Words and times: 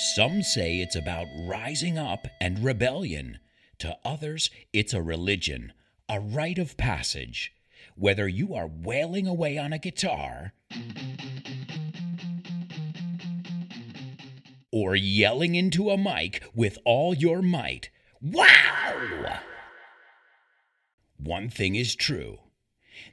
Some 0.00 0.42
say 0.42 0.80
it's 0.80 0.96
about 0.96 1.26
rising 1.36 1.98
up 1.98 2.26
and 2.40 2.64
rebellion. 2.64 3.38
To 3.80 3.98
others, 4.02 4.48
it's 4.72 4.94
a 4.94 5.02
religion, 5.02 5.74
a 6.08 6.18
rite 6.18 6.56
of 6.56 6.78
passage. 6.78 7.52
Whether 7.96 8.26
you 8.26 8.54
are 8.54 8.66
wailing 8.66 9.26
away 9.26 9.58
on 9.58 9.74
a 9.74 9.78
guitar 9.78 10.54
or 14.72 14.96
yelling 14.96 15.54
into 15.54 15.90
a 15.90 15.98
mic 15.98 16.44
with 16.54 16.78
all 16.86 17.12
your 17.12 17.42
might, 17.42 17.90
wow! 18.22 19.40
One 21.18 21.50
thing 21.50 21.74
is 21.74 21.94
true. 21.94 22.38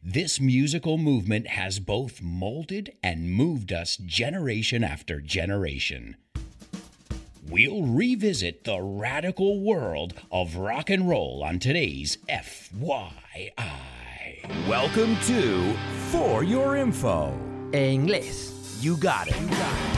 This 0.02 0.40
musical 0.40 0.98
movement 0.98 1.48
has 1.48 1.82
both 1.82 2.22
molded 2.22 2.94
and 3.04 3.30
moved 3.30 3.74
us 3.74 3.98
generation 3.98 4.86
after 4.86 5.20
generation 5.20 6.16
we'll 7.50 7.84
revisit 7.84 8.64
the 8.64 8.82
radical 8.82 9.62
world 9.62 10.14
of 10.32 10.56
rock 10.56 10.90
and 10.90 11.08
roll 11.08 11.44
on 11.44 11.60
today's 11.60 12.18
FYI. 12.30 13.52
Welcome 14.68 15.16
to 15.28 15.74
For 16.12 16.44
Your 16.44 16.76
Info. 16.76 17.34
En 17.74 18.08
inglés. 18.08 18.82
You 18.82 18.98
got 18.98 19.28
it. 19.28 19.40
You 19.40 19.48
got 19.48 19.94
it. 19.94 19.97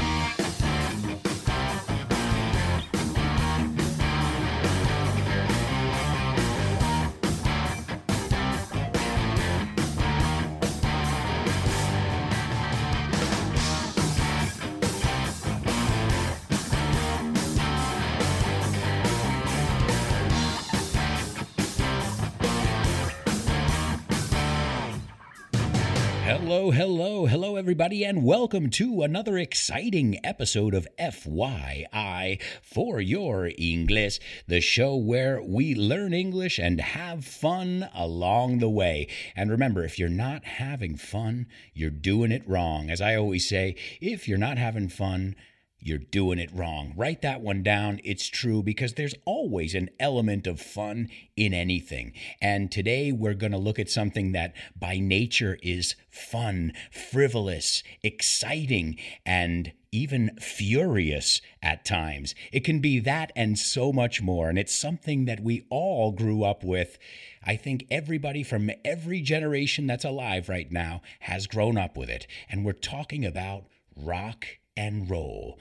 Hello, 26.50 26.72
hello, 26.72 27.28
hello, 27.28 27.58
everybody, 27.58 28.04
and 28.04 28.26
welcome 28.26 28.72
to 28.72 29.04
another 29.04 29.38
exciting 29.38 30.20
episode 30.24 30.74
of 30.74 30.88
FYI 30.98 32.42
for 32.64 33.00
Your 33.00 33.52
English, 33.56 34.20
the 34.48 34.60
show 34.60 34.96
where 34.96 35.44
we 35.44 35.76
learn 35.76 36.12
English 36.12 36.58
and 36.58 36.82
have 36.82 37.24
fun 37.24 37.88
along 37.94 38.58
the 38.58 38.68
way. 38.68 39.08
And 39.36 39.52
remember, 39.52 39.84
if 39.84 40.00
you're 40.00 40.10
not 40.10 40.44
having 40.44 40.96
fun, 40.96 41.46
you're 41.76 41.92
doing 41.92 42.32
it 42.32 42.50
wrong. 42.50 42.90
As 42.90 43.00
I 43.00 43.14
always 43.14 43.48
say, 43.48 43.76
if 44.02 44.28
you're 44.28 44.40
not 44.40 44.58
having 44.58 44.90
fun, 44.90 45.36
you're 45.82 45.98
doing 45.98 46.40
it 46.40 46.54
wrong. 46.54 46.94
Write 46.96 47.22
that 47.22 47.42
one 47.42 47.64
down. 47.64 48.00
It's 48.04 48.28
true 48.28 48.62
because 48.62 48.94
there's 48.94 49.16
always 49.26 49.74
an 49.74 49.90
element 50.00 50.46
of 50.46 50.60
fun 50.60 51.10
in 51.38 51.54
anything. 51.54 52.14
And 52.42 52.72
today 52.72 53.12
we're 53.12 53.34
going 53.34 53.54
to 53.54 53.58
look 53.58 53.80
at 53.80 53.90
something 53.90 54.34
that 54.34 54.54
by 54.78 55.00
nature 55.00 55.58
is 55.64 55.96
fun, 56.10 56.74
frivolous, 56.92 57.82
exciting, 58.04 58.98
and 59.26 59.72
even 59.92 60.38
furious 60.40 61.42
at 61.64 61.86
times. 61.86 62.36
It 62.52 62.64
can 62.64 62.80
be 62.80 63.00
that 63.00 63.32
and 63.36 63.58
so 63.58 63.92
much 63.92 64.22
more. 64.22 64.50
And 64.50 64.60
it's 64.60 64.76
something 64.76 65.26
that 65.26 65.40
we 65.40 65.66
all 65.70 66.12
grew 66.12 66.44
up 66.44 66.64
with. 66.64 67.00
I 67.44 67.56
think 67.56 67.86
everybody 67.90 68.44
from 68.44 68.70
every 68.84 69.22
generation 69.22 69.88
that's 69.88 70.06
alive 70.06 70.50
right 70.50 70.72
now 70.72 71.02
has 71.22 71.48
grown 71.48 71.78
up 71.78 71.98
with 71.98 72.10
it. 72.10 72.28
And 72.50 72.66
we're 72.66 72.74
talking 72.74 73.26
about 73.26 73.66
rock 73.96 74.46
and 74.80 75.10
roll. 75.10 75.60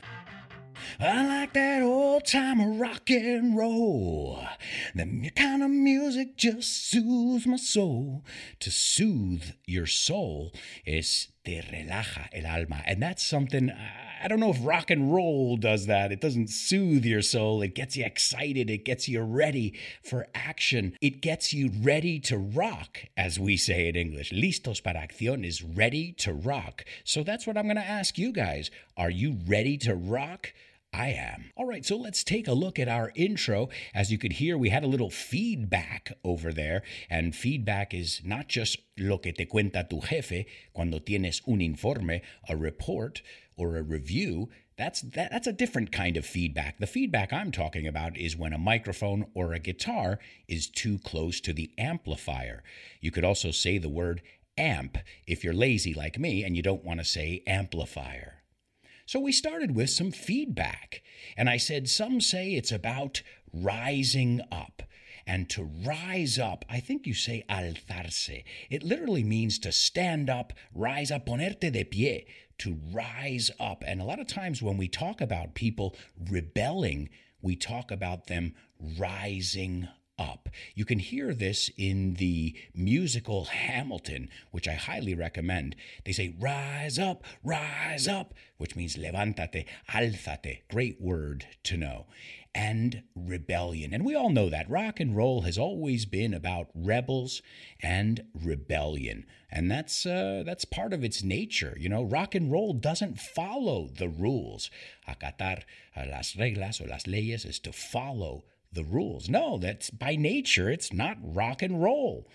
I 1.01 1.27
like 1.27 1.53
that 1.55 1.83
old 1.83 2.25
time 2.25 2.79
rock 2.79 3.11
and 3.11 3.57
roll. 3.57 4.45
The 4.95 5.31
kind 5.35 5.63
of 5.65 5.71
music 5.71 6.37
just 6.37 6.89
soothes 6.91 7.45
my 7.45 7.57
soul. 7.57 8.25
To 8.61 8.71
soothe 8.71 9.51
your 9.67 9.87
soul 9.87 10.53
is 10.87 11.29
te 11.45 11.61
relaja 11.61 12.29
el 12.33 12.47
alma. 12.47 12.83
And 12.87 13.03
that's 13.03 13.25
something, 13.25 13.71
uh, 13.71 14.08
I 14.21 14.29
don't 14.29 14.41
know 14.41 14.51
if 14.51 14.65
rock 14.65 14.91
and 14.91 15.13
roll 15.13 15.57
does 15.57 15.87
that. 15.87 16.13
It 16.13 16.21
doesn't 16.21 16.51
soothe 16.51 17.05
your 17.05 17.23
soul, 17.23 17.63
it 17.63 17.75
gets 17.75 17.97
you 17.97 18.05
excited, 18.05 18.69
it 18.71 18.85
gets 18.85 19.09
you 19.09 19.23
ready 19.23 19.79
for 20.03 20.27
action, 20.35 20.97
it 21.01 21.21
gets 21.21 21.53
you 21.53 21.71
ready 21.81 22.19
to 22.21 22.37
rock, 22.37 23.05
as 23.17 23.39
we 23.39 23.57
say 23.57 23.89
in 23.89 23.97
English. 23.97 24.33
Listos 24.33 24.83
para 24.83 25.07
acción 25.07 25.45
is 25.45 25.63
ready 25.63 26.13
to 26.13 26.33
rock. 26.33 26.85
So 27.05 27.23
that's 27.23 27.47
what 27.47 27.57
I'm 27.57 27.65
going 27.65 27.77
to 27.77 27.83
ask 27.83 28.19
you 28.19 28.33
guys. 28.33 28.71
Are 28.97 29.11
you 29.11 29.39
ready 29.47 29.77
to 29.79 29.95
rock? 29.95 30.53
I 30.93 31.09
am. 31.09 31.51
All 31.55 31.67
right, 31.67 31.85
so 31.85 31.97
let's 31.97 32.25
take 32.25 32.49
a 32.49 32.55
look 32.55 32.79
at 32.79 32.89
our 32.89 33.13
intro. 33.15 33.69
As 33.95 34.11
you 34.11 34.17
could 34.17 34.33
hear, 34.33 34.57
we 34.57 34.71
had 34.71 34.85
a 34.85 34.89
little 34.89 35.11
feedback 35.11 36.13
over 36.25 36.51
there, 36.51 36.83
and 37.11 37.37
feedback 37.37 37.93
is 37.93 38.23
not 38.25 38.49
just 38.49 38.79
lo 38.97 39.19
que 39.19 39.33
te 39.33 39.45
cuenta 39.45 39.87
tu 39.89 40.01
jefe 40.01 40.47
cuando 40.73 40.99
tienes 40.99 41.43
un 41.47 41.61
informe, 41.61 42.23
a 42.49 42.57
report 42.57 43.21
or 43.59 43.77
a 43.77 43.83
review. 43.83 44.49
That's 44.79 45.03
that, 45.03 45.31
that's 45.31 45.47
a 45.47 45.53
different 45.53 45.93
kind 45.93 46.17
of 46.17 46.25
feedback. 46.25 46.79
The 46.79 46.87
feedback 46.87 47.33
I'm 47.33 47.53
talking 47.53 47.87
about 47.87 48.17
is 48.17 48.37
when 48.37 48.53
a 48.53 48.59
microphone 48.59 49.27
or 49.35 49.53
a 49.53 49.59
guitar 49.59 50.21
is 50.47 50.69
too 50.69 50.99
close 50.99 51.41
to 51.43 51.53
the 51.53 51.71
amplifier. 51.77 52.63
You 53.01 53.11
could 53.11 53.25
also 53.25 53.51
say 53.51 53.77
the 53.77 53.89
word 53.89 54.23
amp 54.57 54.99
if 55.27 55.45
you're 55.45 55.55
lazy 55.55 55.93
like 55.93 56.19
me 56.19 56.45
and 56.45 56.57
you 56.57 56.63
don't 56.63 56.85
want 56.85 57.01
to 57.01 57.05
say 57.05 57.43
amplifier. 57.47 58.43
So 59.07 59.19
we 59.19 59.33
started 59.33 59.75
with 59.75 59.89
some 59.89 60.11
feedback. 60.11 61.03
And 61.37 61.49
I 61.49 61.57
said, 61.57 61.89
some 61.89 62.21
say 62.21 62.53
it's 62.53 62.73
about 62.73 63.23
rising 63.53 64.43
up. 64.53 64.83
And 65.27 65.49
to 65.51 65.63
rise 65.63 66.39
up, 66.39 66.65
I 66.69 66.81
think 66.81 67.07
you 67.07 67.15
say 67.15 67.45
alzarse. 67.49 68.45
It 68.71 68.83
literally 68.83 69.25
means 69.25 69.59
to 69.61 69.73
stand 69.73 70.29
up, 70.29 70.53
rise 70.75 71.11
up, 71.11 71.27
ponerte 71.27 71.73
de 71.73 71.85
pie, 71.85 72.27
to 72.59 72.79
rise 72.93 73.51
up. 73.59 73.83
And 73.87 74.01
a 74.01 74.05
lot 74.05 74.21
of 74.21 74.27
times 74.27 74.63
when 74.63 74.77
we 74.77 74.89
talk 74.89 75.21
about 75.21 75.55
people 75.55 75.97
rebelling, 76.31 77.09
we 77.41 77.57
talk 77.57 77.91
about 77.91 78.27
them 78.27 78.55
rising 78.99 79.89
up. 80.19 80.49
You 80.75 80.85
can 80.85 80.99
hear 80.99 81.33
this 81.33 81.71
in 81.77 82.15
the 82.15 82.57
musical 82.75 83.45
Hamilton, 83.45 84.29
which 84.51 84.67
I 84.67 84.75
highly 84.75 85.15
recommend. 85.15 85.77
They 86.05 86.13
say, 86.13 86.35
rise 86.41 86.99
up, 86.99 87.25
rise 87.45 88.09
up, 88.09 88.35
which 88.57 88.75
means 88.75 88.97
levántate, 88.97 89.67
alzate. 89.91 90.63
Great 90.71 91.01
word 91.01 91.47
to 91.65 91.77
know. 91.77 92.07
And 92.55 93.03
rebellion. 93.15 93.93
And 93.95 94.05
we 94.05 94.15
all 94.15 94.31
know 94.31 94.49
that 94.49 94.69
rock 94.69 94.99
and 94.99 95.17
roll 95.17 95.43
has 95.43 95.59
always 95.59 96.07
been 96.07 96.35
about 96.35 96.69
rebels 96.75 97.41
and 97.81 98.25
rebellion. 98.35 99.27
And 99.51 99.71
that's 99.71 100.05
uh, 100.05 100.43
that's 100.45 100.65
part 100.65 100.93
of 100.93 101.05
its 101.05 101.23
nature. 101.23 101.77
You 101.79 101.89
know, 101.89 102.03
rock 102.03 102.35
and 102.35 102.51
roll 102.51 102.73
doesn't 102.73 103.21
follow 103.21 103.89
the 103.89 104.09
rules. 104.09 104.71
Acatar 105.07 105.63
las 105.97 106.35
reglas 106.35 106.81
o 106.81 106.87
las 106.89 107.07
leyes 107.07 107.45
is 107.45 107.59
to 107.61 107.73
follow 107.73 108.45
the 108.73 108.85
rules. 108.85 109.29
No, 109.29 109.59
that's 109.59 109.91
by 109.91 110.17
nature, 110.17 110.71
it's 110.71 110.93
not 110.93 111.17
rock 111.23 111.63
and 111.63 111.83
roll. 111.83 112.27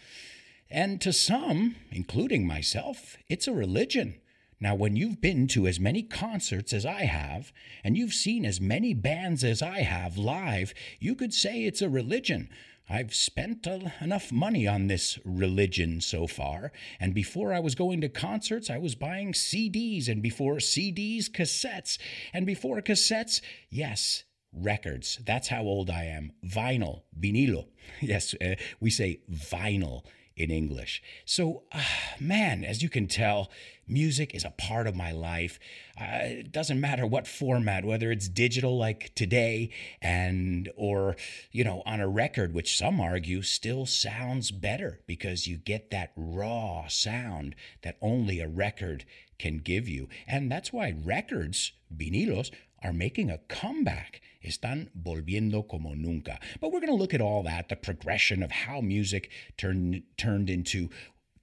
And 0.69 0.99
to 1.01 1.13
some, 1.13 1.75
including 1.91 2.47
myself, 2.47 3.17
it's 3.29 3.47
a 3.47 3.53
religion. 3.53 4.15
Now, 4.63 4.75
when 4.75 4.95
you've 4.95 5.19
been 5.19 5.47
to 5.47 5.67
as 5.67 5.77
many 5.77 6.03
concerts 6.03 6.71
as 6.71 6.85
I 6.85 7.01
have, 7.01 7.51
and 7.83 7.97
you've 7.97 8.13
seen 8.13 8.45
as 8.45 8.61
many 8.61 8.93
bands 8.93 9.43
as 9.43 9.61
I 9.61 9.81
have 9.81 10.17
live, 10.17 10.73
you 11.01 11.15
could 11.15 11.33
say 11.33 11.65
it's 11.65 11.81
a 11.81 11.89
religion. 11.89 12.47
I've 12.89 13.13
spent 13.13 13.67
enough 13.67 14.31
money 14.31 14.65
on 14.65 14.87
this 14.87 15.19
religion 15.25 15.99
so 15.99 16.27
far, 16.27 16.71
and 16.97 17.13
before 17.13 17.51
I 17.53 17.59
was 17.59 17.75
going 17.75 17.99
to 17.99 18.07
concerts, 18.07 18.69
I 18.69 18.77
was 18.77 18.95
buying 18.95 19.33
CDs, 19.33 20.07
and 20.07 20.21
before 20.21 20.55
CDs, 20.59 21.29
cassettes, 21.29 21.97
and 22.31 22.45
before 22.45 22.81
cassettes, 22.81 23.41
yes, 23.69 24.23
records. 24.53 25.19
That's 25.25 25.49
how 25.49 25.63
old 25.63 25.89
I 25.89 26.05
am. 26.05 26.31
Vinyl, 26.41 27.01
vinilo. 27.19 27.65
Yes, 27.99 28.33
uh, 28.41 28.55
we 28.79 28.89
say 28.91 29.19
vinyl 29.29 30.03
in 30.35 30.51
English. 30.51 31.01
So, 31.25 31.63
uh, 31.71 31.83
man, 32.19 32.63
as 32.63 32.81
you 32.81 32.89
can 32.89 33.07
tell, 33.07 33.51
music 33.87 34.33
is 34.33 34.43
a 34.43 34.51
part 34.51 34.87
of 34.87 34.95
my 34.95 35.11
life. 35.11 35.59
Uh, 35.99 36.05
it 36.21 36.51
doesn't 36.51 36.79
matter 36.79 37.05
what 37.05 37.27
format, 37.27 37.85
whether 37.85 38.11
it's 38.11 38.27
digital 38.27 38.77
like 38.77 39.13
today 39.15 39.69
and 40.01 40.69
or 40.75 41.15
you 41.51 41.63
know 41.63 41.83
on 41.85 41.99
a 41.99 42.07
record, 42.07 42.53
which 42.53 42.77
some 42.77 42.99
argue 42.99 43.41
still 43.41 43.85
sounds 43.85 44.51
better 44.51 45.01
because 45.05 45.47
you 45.47 45.57
get 45.57 45.91
that 45.91 46.11
raw 46.15 46.87
sound 46.87 47.55
that 47.83 47.97
only 48.01 48.39
a 48.39 48.47
record 48.47 49.05
can 49.37 49.57
give 49.57 49.87
you. 49.87 50.07
And 50.27 50.51
that's 50.51 50.71
why 50.71 50.95
records, 51.03 51.73
vinilos, 51.95 52.49
are 52.83 52.93
making 52.93 53.29
a 53.29 53.39
comeback. 53.47 54.21
Están 54.43 54.89
volviendo 55.01 55.67
como 55.67 55.93
nunca. 55.93 56.37
But 56.59 56.71
we're 56.71 56.81
going 56.81 56.91
to 56.91 56.95
look 56.95 57.13
at 57.13 57.21
all 57.21 57.43
that, 57.43 57.69
the 57.69 57.75
progression 57.75 58.43
of 58.43 58.51
how 58.51 58.81
music 58.81 59.31
turned 59.57 60.03
turned 60.17 60.49
into 60.49 60.89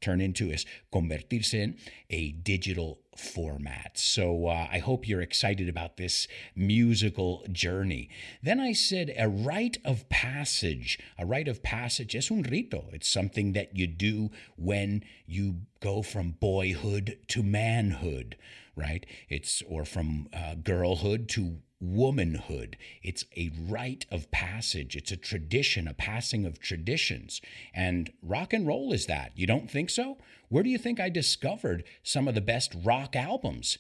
turn 0.01 0.21
into 0.21 0.51
is 0.51 0.65
convertirse 0.93 1.55
en 1.55 1.77
a 2.09 2.33
digital 2.33 3.01
format. 3.17 3.99
So 3.99 4.47
uh, 4.47 4.69
I 4.71 4.79
hope 4.79 5.07
you're 5.07 5.21
excited 5.21 5.69
about 5.69 5.97
this 5.97 6.27
musical 6.57 7.45
journey. 7.53 8.09
Then 8.43 8.61
I 8.61 8.73
said 8.73 9.13
a 9.19 9.29
rite 9.29 9.79
of 9.85 10.09
passage. 10.09 10.99
A 11.19 11.27
rite 11.27 11.49
of 11.49 11.63
passage 11.63 12.15
es 12.15 12.31
un 12.31 12.43
rito. 12.43 12.87
It's 12.93 13.09
something 13.09 13.53
that 13.53 13.77
you 13.77 13.87
do 13.87 14.31
when 14.57 15.05
you 15.27 15.57
go 15.81 16.03
from 16.03 16.37
boyhood 16.41 17.19
to 17.29 17.43
manhood, 17.43 18.37
right? 18.81 19.07
It's 19.29 19.63
or 19.69 19.85
from 19.85 20.29
uh, 20.33 20.55
girlhood 20.57 21.29
to 21.31 21.59
womanhood. 21.81 22.77
It's 23.03 23.25
a 23.37 23.51
rite 23.59 24.07
of 24.11 24.31
passage. 24.31 24.97
It's 24.97 25.13
a 25.13 25.17
tradition, 25.17 25.89
a 25.89 25.95
passing 25.95 26.45
of 26.45 26.61
traditions. 26.61 27.41
And 27.75 28.13
rock 28.23 28.53
and 28.53 28.67
roll 28.67 28.93
is 28.93 29.07
that. 29.07 29.33
You 29.35 29.47
don't 29.47 29.71
think 29.71 29.91
so? 29.91 30.19
Where 30.49 30.63
do 30.63 30.71
you 30.71 30.79
think 30.79 31.01
I 31.01 31.09
discovered 31.09 31.85
some 32.03 32.29
of 32.29 32.35
the 32.35 32.41
best 32.41 32.75
rock 32.85 33.17
albums? 33.17 33.79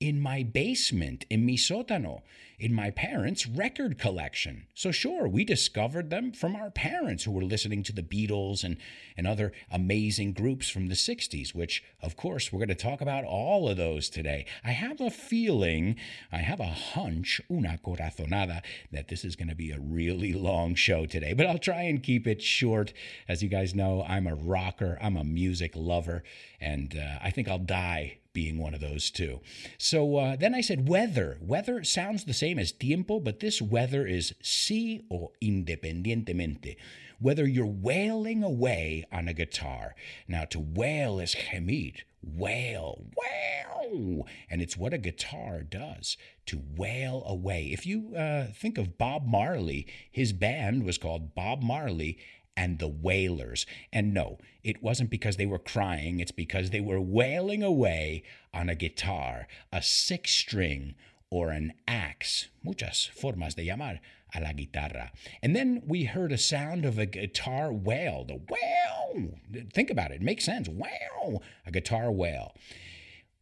In 0.00 0.18
my 0.18 0.42
basement, 0.42 1.26
in 1.28 1.44
mi 1.44 1.58
sótano, 1.58 2.22
in 2.58 2.72
my 2.72 2.90
parents' 2.90 3.46
record 3.46 3.98
collection. 3.98 4.66
So, 4.74 4.90
sure, 4.90 5.28
we 5.28 5.44
discovered 5.44 6.08
them 6.08 6.32
from 6.32 6.56
our 6.56 6.70
parents 6.70 7.24
who 7.24 7.30
were 7.30 7.44
listening 7.44 7.82
to 7.84 7.92
the 7.92 8.02
Beatles 8.02 8.64
and, 8.64 8.78
and 9.16 9.26
other 9.26 9.52
amazing 9.70 10.32
groups 10.32 10.70
from 10.70 10.88
the 10.88 10.94
60s, 10.94 11.54
which, 11.54 11.84
of 12.02 12.16
course, 12.16 12.50
we're 12.50 12.58
going 12.58 12.68
to 12.68 12.74
talk 12.74 13.02
about 13.02 13.24
all 13.24 13.68
of 13.68 13.76
those 13.76 14.08
today. 14.08 14.46
I 14.64 14.72
have 14.72 15.00
a 15.02 15.10
feeling, 15.10 15.96
I 16.32 16.38
have 16.38 16.60
a 16.60 16.66
hunch, 16.66 17.40
una 17.50 17.78
corazonada, 17.84 18.62
that 18.92 19.08
this 19.08 19.24
is 19.24 19.36
going 19.36 19.48
to 19.48 19.54
be 19.54 19.70
a 19.70 19.80
really 19.80 20.32
long 20.32 20.74
show 20.74 21.04
today, 21.04 21.34
but 21.34 21.46
I'll 21.46 21.58
try 21.58 21.82
and 21.82 22.02
keep 22.02 22.26
it 22.26 22.42
short. 22.42 22.94
As 23.28 23.42
you 23.42 23.50
guys 23.50 23.74
know, 23.74 24.04
I'm 24.08 24.26
a 24.26 24.34
rocker, 24.34 24.98
I'm 25.00 25.16
a 25.16 25.24
music 25.24 25.72
lover, 25.74 26.22
and 26.58 26.96
uh, 26.96 27.18
I 27.22 27.30
think 27.30 27.48
I'll 27.48 27.58
die 27.58 28.18
being 28.32 28.58
one 28.58 28.74
of 28.74 28.80
those 28.80 29.10
two. 29.10 29.40
So 29.78 30.16
uh, 30.16 30.36
then 30.36 30.54
I 30.54 30.60
said 30.60 30.88
weather. 30.88 31.38
Weather 31.40 31.84
sounds 31.84 32.24
the 32.24 32.32
same 32.32 32.58
as 32.58 32.72
tiempo, 32.72 33.20
but 33.20 33.40
this 33.40 33.60
weather 33.60 34.06
is 34.06 34.34
sí 34.42 35.04
o 35.10 35.32
independientemente. 35.42 36.76
Whether 37.18 37.46
you're 37.46 37.66
wailing 37.66 38.42
away 38.42 39.04
on 39.12 39.28
a 39.28 39.34
guitar. 39.34 39.94
Now, 40.26 40.44
to 40.46 40.58
wail 40.58 41.20
is 41.20 41.34
gemir. 41.34 42.02
Wail, 42.22 43.04
wail. 43.16 44.26
And 44.50 44.62
it's 44.62 44.76
what 44.76 44.94
a 44.94 44.98
guitar 44.98 45.62
does 45.62 46.16
to 46.46 46.62
wail 46.76 47.22
away. 47.26 47.70
If 47.72 47.84
you 47.86 48.14
uh, 48.16 48.46
think 48.54 48.78
of 48.78 48.96
Bob 48.96 49.26
Marley, 49.26 49.86
his 50.10 50.32
band 50.32 50.84
was 50.84 50.98
called 50.98 51.34
Bob 51.34 51.62
Marley 51.62 52.18
and 52.56 52.78
the 52.78 52.88
Wailers. 52.88 53.66
And 53.92 54.12
no, 54.12 54.38
it 54.62 54.82
wasn't 54.82 55.10
because 55.10 55.36
they 55.36 55.46
were 55.46 55.58
crying, 55.58 56.20
it's 56.20 56.32
because 56.32 56.70
they 56.70 56.80
were 56.80 57.00
wailing 57.00 57.62
away 57.62 58.22
on 58.52 58.68
a 58.68 58.74
guitar, 58.74 59.46
a 59.72 59.82
six 59.82 60.32
string, 60.32 60.94
or 61.30 61.50
an 61.50 61.72
axe. 61.86 62.48
Muchas 62.64 63.10
formas 63.14 63.54
de 63.54 63.66
llamar 63.66 64.00
a 64.34 64.40
la 64.40 64.52
guitarra. 64.52 65.10
And 65.42 65.54
then 65.54 65.82
we 65.86 66.04
heard 66.04 66.32
a 66.32 66.38
sound 66.38 66.84
of 66.84 66.98
a 66.98 67.06
guitar 67.06 67.72
wail, 67.72 68.24
the 68.24 68.40
wail. 68.48 69.30
Think 69.72 69.90
about 69.90 70.10
it, 70.10 70.16
it 70.16 70.22
makes 70.22 70.44
sense. 70.44 70.68
Wail, 70.68 71.42
a 71.66 71.70
guitar 71.70 72.10
wail. 72.10 72.54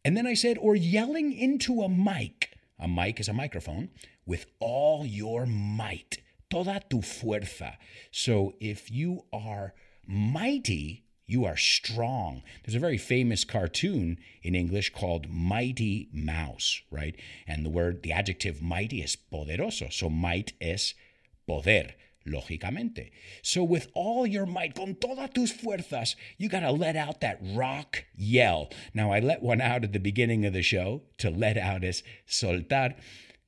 And 0.03 0.15
then 0.15 0.25
I 0.25 0.33
said, 0.33 0.57
or 0.57 0.75
yelling 0.75 1.33
into 1.33 1.81
a 1.81 1.89
mic. 1.89 2.57
A 2.79 2.87
mic 2.87 3.19
is 3.19 3.27
a 3.27 3.33
microphone 3.33 3.89
with 4.25 4.45
all 4.59 5.05
your 5.05 5.45
might 5.45 6.19
toda 6.49 6.81
tu 6.89 6.97
fuerza. 6.99 7.77
So 8.11 8.55
if 8.59 8.91
you 8.91 9.25
are 9.31 9.73
mighty, 10.05 11.05
you 11.29 11.45
are 11.45 11.57
strong. 11.57 12.41
There's 12.63 12.75
a 12.75 12.79
very 12.79 12.97
famous 12.97 13.43
cartoon 13.43 14.17
in 14.41 14.55
English 14.55 14.91
called 14.93 15.29
Mighty 15.29 16.09
Mouse, 16.11 16.81
right? 16.89 17.15
And 17.47 17.63
the 17.63 17.69
word, 17.69 18.01
the 18.01 18.11
adjective 18.11 18.61
mighty 18.63 19.01
is 19.01 19.15
poderoso. 19.15 19.93
So 19.93 20.09
might 20.09 20.53
es 20.59 20.95
poder, 21.47 21.93
lógicamente. 22.27 23.11
So 23.43 23.63
with 23.63 23.89
all 23.93 24.25
your 24.25 24.47
might, 24.47 24.73
con 24.73 24.95
todas 24.95 25.29
tus 25.29 25.51
fuerzas, 25.51 26.15
you 26.39 26.49
got 26.49 26.61
to 26.61 26.71
let 26.71 26.95
out 26.95 27.21
that 27.21 27.37
rock 27.41 28.05
yell. 28.15 28.71
Now, 28.95 29.11
I 29.11 29.19
let 29.19 29.43
one 29.43 29.61
out 29.61 29.83
at 29.83 29.93
the 29.93 29.99
beginning 29.99 30.45
of 30.45 30.53
the 30.53 30.63
show. 30.63 31.03
To 31.19 31.29
let 31.29 31.57
out 31.57 31.83
is 31.83 32.01
soltar. 32.27 32.95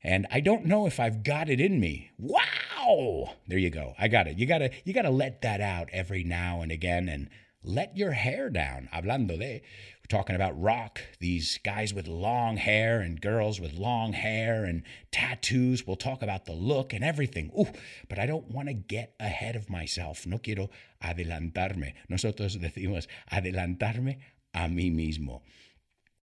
And 0.03 0.25
I 0.31 0.39
don't 0.39 0.65
know 0.65 0.87
if 0.87 0.99
I've 0.99 1.23
got 1.23 1.49
it 1.49 1.59
in 1.59 1.79
me. 1.79 2.11
Wow! 2.17 3.35
There 3.47 3.59
you 3.59 3.69
go. 3.69 3.93
I 3.99 4.07
got 4.07 4.27
it. 4.27 4.37
You 4.37 4.45
gotta 4.47 4.71
you 4.83 4.93
gotta 4.93 5.11
let 5.11 5.41
that 5.43 5.61
out 5.61 5.89
every 5.91 6.23
now 6.23 6.61
and 6.61 6.71
again 6.71 7.07
and 7.07 7.29
let 7.63 7.95
your 7.95 8.11
hair 8.11 8.49
down. 8.49 8.89
Hablando 8.91 9.37
de, 9.37 9.61
we're 9.61 10.07
talking 10.09 10.35
about 10.35 10.59
rock, 10.59 11.01
these 11.19 11.59
guys 11.63 11.93
with 11.93 12.07
long 12.07 12.57
hair 12.57 12.99
and 12.99 13.21
girls 13.21 13.59
with 13.59 13.73
long 13.73 14.13
hair 14.13 14.63
and 14.65 14.81
tattoos. 15.11 15.85
We'll 15.85 15.95
talk 15.95 16.23
about 16.23 16.45
the 16.45 16.53
look 16.53 16.93
and 16.93 17.03
everything. 17.03 17.51
Ooh, 17.57 17.71
but 18.09 18.17
I 18.17 18.25
don't 18.25 18.49
want 18.49 18.69
to 18.69 18.73
get 18.73 19.13
ahead 19.19 19.55
of 19.55 19.69
myself. 19.69 20.25
No 20.25 20.39
quiero 20.39 20.71
adelantarme. 21.03 21.93
Nosotros 22.09 22.57
decimos 22.57 23.07
adelantarme 23.31 24.17
a 24.55 24.67
mí 24.67 24.91
mismo. 24.91 25.41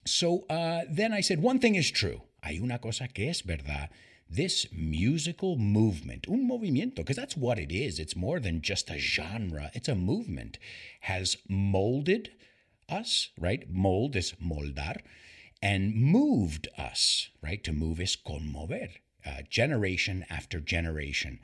So 0.05 0.45
uh, 0.51 0.83
then 0.91 1.13
I 1.13 1.21
said, 1.21 1.41
one 1.41 1.61
thing 1.61 1.77
is 1.77 1.91
true 1.91 2.23
hay 2.43 2.59
una 2.59 2.79
cosa 2.79 3.09
que 3.09 3.29
es 3.29 3.43
verdad. 3.43 3.91
This 4.29 4.69
musical 4.73 5.57
movement, 5.57 6.29
un 6.29 6.49
movimiento, 6.49 6.97
because 6.97 7.17
that's 7.17 7.37
what 7.37 7.59
it 7.59 7.73
is. 7.73 7.99
It's 7.99 8.15
more 8.15 8.39
than 8.39 8.63
just 8.63 8.89
a 8.89 8.99
genre, 8.99 9.71
it's 9.75 9.89
a 9.89 9.95
movement, 9.95 10.59
has 11.01 11.37
molded 11.49 12.31
us, 12.89 13.31
right? 13.39 13.69
Mold 13.69 14.15
is 14.15 14.35
moldar, 14.41 15.01
and 15.63 15.95
moved 15.95 16.69
us, 16.79 17.29
right? 17.43 17.63
To 17.65 17.73
move 17.73 18.01
is 18.01 18.17
conmover. 18.17 18.91
Uh, 19.27 19.43
generation 19.51 20.25
after 20.31 20.61
generation. 20.61 21.39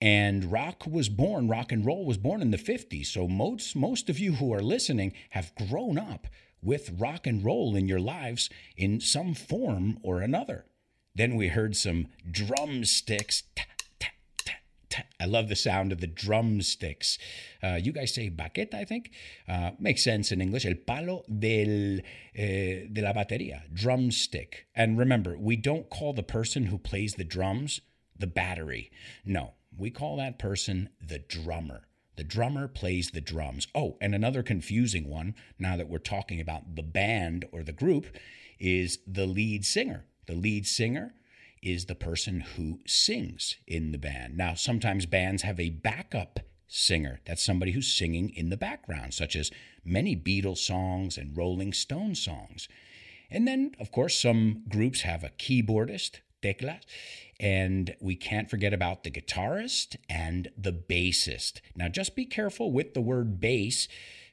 And 0.00 0.50
rock 0.50 0.84
was 0.84 1.08
born, 1.08 1.46
rock 1.46 1.70
and 1.70 1.86
roll 1.86 2.04
was 2.04 2.18
born 2.18 2.42
in 2.42 2.50
the 2.50 2.56
50s. 2.56 3.06
So 3.06 3.28
most 3.28 3.76
most 3.76 4.10
of 4.10 4.18
you 4.18 4.32
who 4.32 4.52
are 4.52 4.62
listening 4.62 5.12
have 5.30 5.54
grown 5.54 5.96
up 5.96 6.26
with 6.62 6.94
rock 6.98 7.26
and 7.26 7.44
roll 7.44 7.74
in 7.74 7.88
your 7.88 8.00
lives 8.00 8.50
in 8.76 9.00
some 9.00 9.34
form 9.34 9.98
or 10.02 10.20
another. 10.20 10.66
Then 11.14 11.36
we 11.36 11.48
heard 11.48 11.76
some 11.76 12.08
drumsticks. 12.30 13.42
I 15.20 15.24
love 15.24 15.48
the 15.48 15.56
sound 15.56 15.92
of 15.92 16.00
the 16.00 16.06
drumsticks. 16.06 17.18
Uh, 17.62 17.78
you 17.80 17.92
guys 17.92 18.12
say 18.12 18.28
baqueta, 18.28 18.74
I 18.74 18.84
think. 18.84 19.12
Uh, 19.48 19.70
makes 19.78 20.02
sense 20.02 20.32
in 20.32 20.40
English. 20.40 20.66
El 20.66 20.74
palo 20.74 21.24
del, 21.28 22.00
eh, 22.34 22.86
de 22.92 23.00
la 23.02 23.12
batería, 23.12 23.62
drumstick. 23.72 24.66
And 24.74 24.98
remember, 24.98 25.38
we 25.38 25.56
don't 25.56 25.88
call 25.90 26.12
the 26.12 26.22
person 26.22 26.66
who 26.66 26.78
plays 26.78 27.14
the 27.14 27.24
drums 27.24 27.80
the 28.18 28.26
battery. 28.26 28.90
No, 29.24 29.54
we 29.76 29.90
call 29.90 30.16
that 30.16 30.38
person 30.38 30.90
the 31.00 31.18
drummer. 31.18 31.88
The 32.20 32.24
drummer 32.24 32.68
plays 32.68 33.12
the 33.12 33.22
drums. 33.22 33.66
Oh, 33.74 33.96
and 33.98 34.14
another 34.14 34.42
confusing 34.42 35.08
one, 35.08 35.34
now 35.58 35.78
that 35.78 35.88
we're 35.88 35.96
talking 35.96 36.38
about 36.38 36.76
the 36.76 36.82
band 36.82 37.46
or 37.50 37.62
the 37.62 37.72
group, 37.72 38.08
is 38.58 38.98
the 39.06 39.24
lead 39.24 39.64
singer. 39.64 40.04
The 40.26 40.34
lead 40.34 40.66
singer 40.66 41.14
is 41.62 41.86
the 41.86 41.94
person 41.94 42.40
who 42.40 42.80
sings 42.86 43.56
in 43.66 43.92
the 43.92 43.96
band. 43.96 44.36
Now, 44.36 44.52
sometimes 44.52 45.06
bands 45.06 45.44
have 45.44 45.58
a 45.58 45.70
backup 45.70 46.40
singer. 46.68 47.20
That's 47.24 47.42
somebody 47.42 47.72
who's 47.72 47.90
singing 47.90 48.28
in 48.36 48.50
the 48.50 48.58
background, 48.58 49.14
such 49.14 49.34
as 49.34 49.50
many 49.82 50.14
Beatles 50.14 50.58
songs 50.58 51.16
and 51.16 51.34
Rolling 51.34 51.72
Stone 51.72 52.16
songs. 52.16 52.68
And 53.30 53.48
then, 53.48 53.74
of 53.80 53.90
course, 53.90 54.20
some 54.20 54.64
groups 54.68 55.00
have 55.00 55.24
a 55.24 55.30
keyboardist, 55.30 56.20
teclas, 56.42 56.80
and 57.38 57.94
we 58.00 58.14
can't 58.16 58.50
forget 58.50 58.74
about 58.74 59.02
the 59.02 59.10
guitarist 59.10 59.96
and 60.08 60.50
the 60.56 60.72
bassist. 60.72 61.60
Now, 61.74 61.88
just 61.88 62.14
be 62.14 62.26
careful 62.26 62.70
with 62.70 62.94
the 62.94 63.00
word 63.00 63.40
bass 63.40 63.88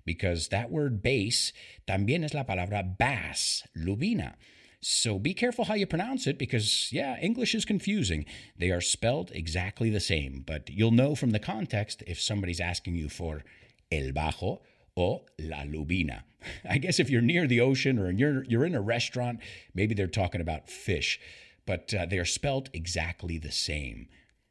because 0.05 0.49
that 0.49 0.71
word 0.71 1.01
bass 1.01 1.53
también 1.87 2.23
es 2.23 2.33
la 2.33 2.43
palabra 2.43 2.97
bass, 2.97 3.63
lubina. 3.77 4.33
So 4.81 5.17
be 5.17 5.33
careful 5.33 5.65
how 5.65 5.73
you 5.73 5.87
pronounce 5.87 6.27
it 6.27 6.37
because, 6.37 6.89
yeah, 6.91 7.17
English 7.19 7.55
is 7.55 7.65
confusing. 7.65 8.25
They 8.57 8.71
are 8.71 8.81
spelled 8.81 9.31
exactly 9.33 9.89
the 9.89 9.99
same, 9.99 10.43
but 10.45 10.69
you'll 10.69 10.91
know 10.91 11.15
from 11.15 11.31
the 11.31 11.39
context 11.39 12.03
if 12.05 12.21
somebody's 12.21 12.59
asking 12.59 12.95
you 12.95 13.09
for 13.09 13.43
el 13.91 14.11
bajo 14.11 14.59
o 14.95 15.25
la 15.39 15.63
lubina. 15.63 16.23
I 16.69 16.77
guess 16.77 16.99
if 16.99 17.09
you're 17.09 17.21
near 17.21 17.47
the 17.47 17.61
ocean 17.61 17.97
or 17.99 18.11
you're, 18.11 18.43
you're 18.43 18.65
in 18.65 18.75
a 18.75 18.81
restaurant, 18.81 19.39
maybe 19.73 19.95
they're 19.95 20.07
talking 20.07 20.41
about 20.41 20.69
fish 20.69 21.19
but 21.67 21.93
uh, 21.93 22.07
they 22.07 22.17
are 22.17 22.25
spelt 22.25 22.69
exactly 22.73 23.37
the 23.37 23.51
same. 23.51 24.07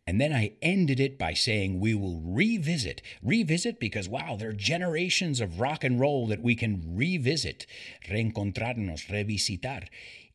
And 0.07 0.21
then 0.21 0.33
I 0.33 0.53
ended 0.63 1.01
it 1.01 1.19
by 1.19 1.35
saying 1.35 1.81
we 1.81 1.93
will 1.93 2.21
revisit. 2.25 3.03
Revisit 3.25 3.81
because, 3.81 4.09
wow, 4.09 4.37
there 4.37 4.51
are 4.51 4.53
generations 4.53 5.41
of 5.41 5.59
rock 5.59 5.83
and 5.83 5.99
roll 5.99 6.29
that 6.29 6.43
we 6.43 6.55
can 6.55 6.95
revisit, 6.95 7.67
reencontrarnos, 8.09 9.09
revisitar 9.09 9.89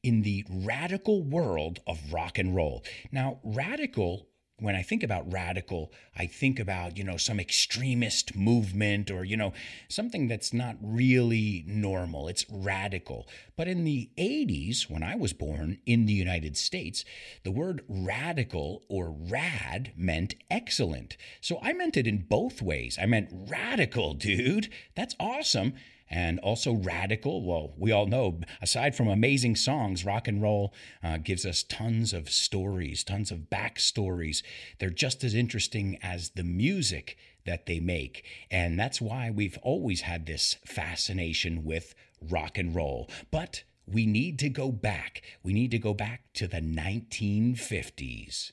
in 0.03 0.23
the 0.23 0.43
radical 0.49 1.23
world 1.23 1.79
of 1.87 2.11
rock 2.11 2.37
and 2.37 2.53
roll. 2.53 2.83
Now, 3.13 3.39
radical 3.43 4.27
when 4.61 4.75
I 4.75 4.83
think 4.83 5.01
about 5.01 5.31
radical, 5.31 5.91
I 6.15 6.27
think 6.27 6.59
about, 6.59 6.95
you 6.95 7.03
know, 7.03 7.17
some 7.17 7.39
extremist 7.39 8.35
movement 8.35 9.09
or, 9.09 9.25
you 9.25 9.35
know, 9.35 9.53
something 9.89 10.27
that's 10.27 10.53
not 10.53 10.75
really 10.79 11.63
normal. 11.65 12.27
It's 12.27 12.45
radical. 12.47 13.27
But 13.57 13.67
in 13.67 13.83
the 13.85 14.11
80s, 14.19 14.87
when 14.87 15.01
I 15.01 15.15
was 15.15 15.33
born 15.33 15.79
in 15.87 16.05
the 16.05 16.13
United 16.13 16.57
States, 16.57 17.03
the 17.43 17.51
word 17.51 17.83
radical 17.89 18.83
or 18.87 19.09
rad 19.09 19.93
meant 19.97 20.35
excellent. 20.51 21.17
So 21.41 21.57
I 21.63 21.73
meant 21.73 21.97
it 21.97 22.05
in 22.05 22.25
both 22.29 22.61
ways. 22.61 22.99
I 23.01 23.07
meant 23.07 23.29
radical, 23.31 24.13
dude. 24.13 24.69
That's 24.95 25.15
awesome 25.19 25.73
and 26.11 26.39
also 26.39 26.73
radical. 26.73 27.43
Well, 27.43 27.73
we 27.77 27.91
all 27.91 28.05
know, 28.05 28.41
aside 28.61 28.93
from 28.95 29.07
amazing 29.07 29.55
songs, 29.55 30.05
rock 30.05 30.27
and 30.27 30.41
roll 30.41 30.73
uh, 31.01 31.17
gives 31.17 31.45
us 31.45 31.63
tons 31.63 32.13
of 32.13 32.29
stories, 32.29 33.03
tons 33.03 33.31
of 33.31 33.49
backstories. 33.49 34.43
They're 34.79 34.89
just 34.89 35.23
as 35.23 35.33
interesting 35.33 35.97
as 36.03 36.31
the 36.31 36.43
music 36.43 37.17
that 37.45 37.65
they 37.65 37.79
make. 37.79 38.25
And 38.51 38.77
that's 38.79 39.01
why 39.01 39.31
we've 39.31 39.57
always 39.63 40.01
had 40.01 40.25
this 40.25 40.57
fascination 40.65 41.63
with 41.63 41.95
rock 42.21 42.57
and 42.57 42.75
roll. 42.75 43.09
But 43.31 43.63
we 43.87 44.05
need 44.05 44.37
to 44.39 44.49
go 44.49 44.71
back. 44.71 45.21
We 45.43 45.53
need 45.53 45.71
to 45.71 45.79
go 45.79 45.93
back 45.93 46.23
to 46.33 46.47
the 46.47 46.61
1950s. 46.61 48.51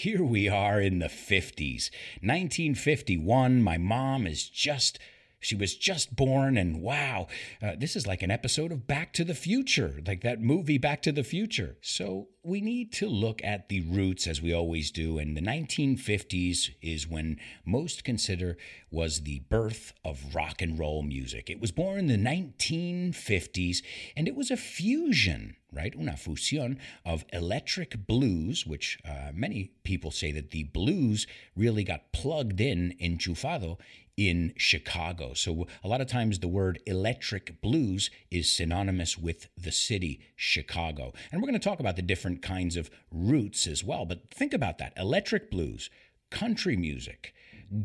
Here 0.00 0.24
we 0.24 0.48
are 0.48 0.80
in 0.80 0.98
the 0.98 1.08
50s. 1.08 1.90
1951, 2.22 3.60
my 3.60 3.76
mom 3.76 4.26
is 4.26 4.48
just 4.48 4.98
she 5.42 5.54
was 5.54 5.74
just 5.74 6.14
born, 6.14 6.58
and 6.58 6.82
wow, 6.82 7.26
uh, 7.62 7.72
this 7.76 7.96
is 7.96 8.06
like 8.06 8.22
an 8.22 8.30
episode 8.30 8.72
of 8.72 8.86
Back 8.86 9.14
to 9.14 9.24
the 9.24 9.34
Future, 9.34 10.00
like 10.06 10.20
that 10.22 10.40
movie 10.40 10.76
Back 10.76 11.00
to 11.02 11.12
the 11.12 11.24
Future. 11.24 11.76
So 11.80 12.28
we 12.42 12.60
need 12.60 12.92
to 12.94 13.08
look 13.08 13.42
at 13.42 13.70
the 13.70 13.80
roots 13.80 14.26
as 14.26 14.42
we 14.42 14.52
always 14.52 14.90
do. 14.90 15.18
And 15.18 15.34
the 15.34 15.40
1950s 15.40 16.74
is 16.82 17.08
when 17.08 17.38
most 17.64 18.04
consider 18.04 18.58
was 18.90 19.22
the 19.22 19.40
birth 19.48 19.92
of 20.04 20.34
rock 20.34 20.60
and 20.60 20.78
roll 20.78 21.02
music. 21.02 21.48
It 21.48 21.60
was 21.60 21.72
born 21.72 21.98
in 21.98 22.06
the 22.06 22.16
1950s, 22.16 23.82
and 24.16 24.26
it 24.26 24.34
was 24.34 24.50
a 24.50 24.56
fusion 24.56 25.56
right? 25.72 25.94
Una 25.94 26.12
fusión 26.12 26.78
of 27.04 27.24
electric 27.32 28.06
blues, 28.06 28.66
which 28.66 28.98
uh, 29.08 29.30
many 29.32 29.72
people 29.84 30.10
say 30.10 30.32
that 30.32 30.50
the 30.50 30.64
blues 30.64 31.26
really 31.56 31.84
got 31.84 32.12
plugged 32.12 32.60
in, 32.60 32.94
enchufado, 33.00 33.78
in 34.16 34.52
Chicago. 34.56 35.32
So 35.32 35.66
a 35.82 35.88
lot 35.88 36.00
of 36.00 36.06
times 36.06 36.38
the 36.38 36.48
word 36.48 36.80
electric 36.86 37.62
blues 37.62 38.10
is 38.30 38.50
synonymous 38.50 39.16
with 39.16 39.48
the 39.56 39.72
city, 39.72 40.20
Chicago. 40.36 41.12
And 41.32 41.40
we're 41.40 41.48
going 41.48 41.58
to 41.58 41.68
talk 41.68 41.80
about 41.80 41.96
the 41.96 42.02
different 42.02 42.42
kinds 42.42 42.76
of 42.76 42.90
roots 43.10 43.66
as 43.66 43.82
well. 43.82 44.04
But 44.04 44.30
think 44.30 44.52
about 44.52 44.78
that 44.78 44.92
electric 44.96 45.50
blues, 45.50 45.88
country 46.30 46.76
music, 46.76 47.32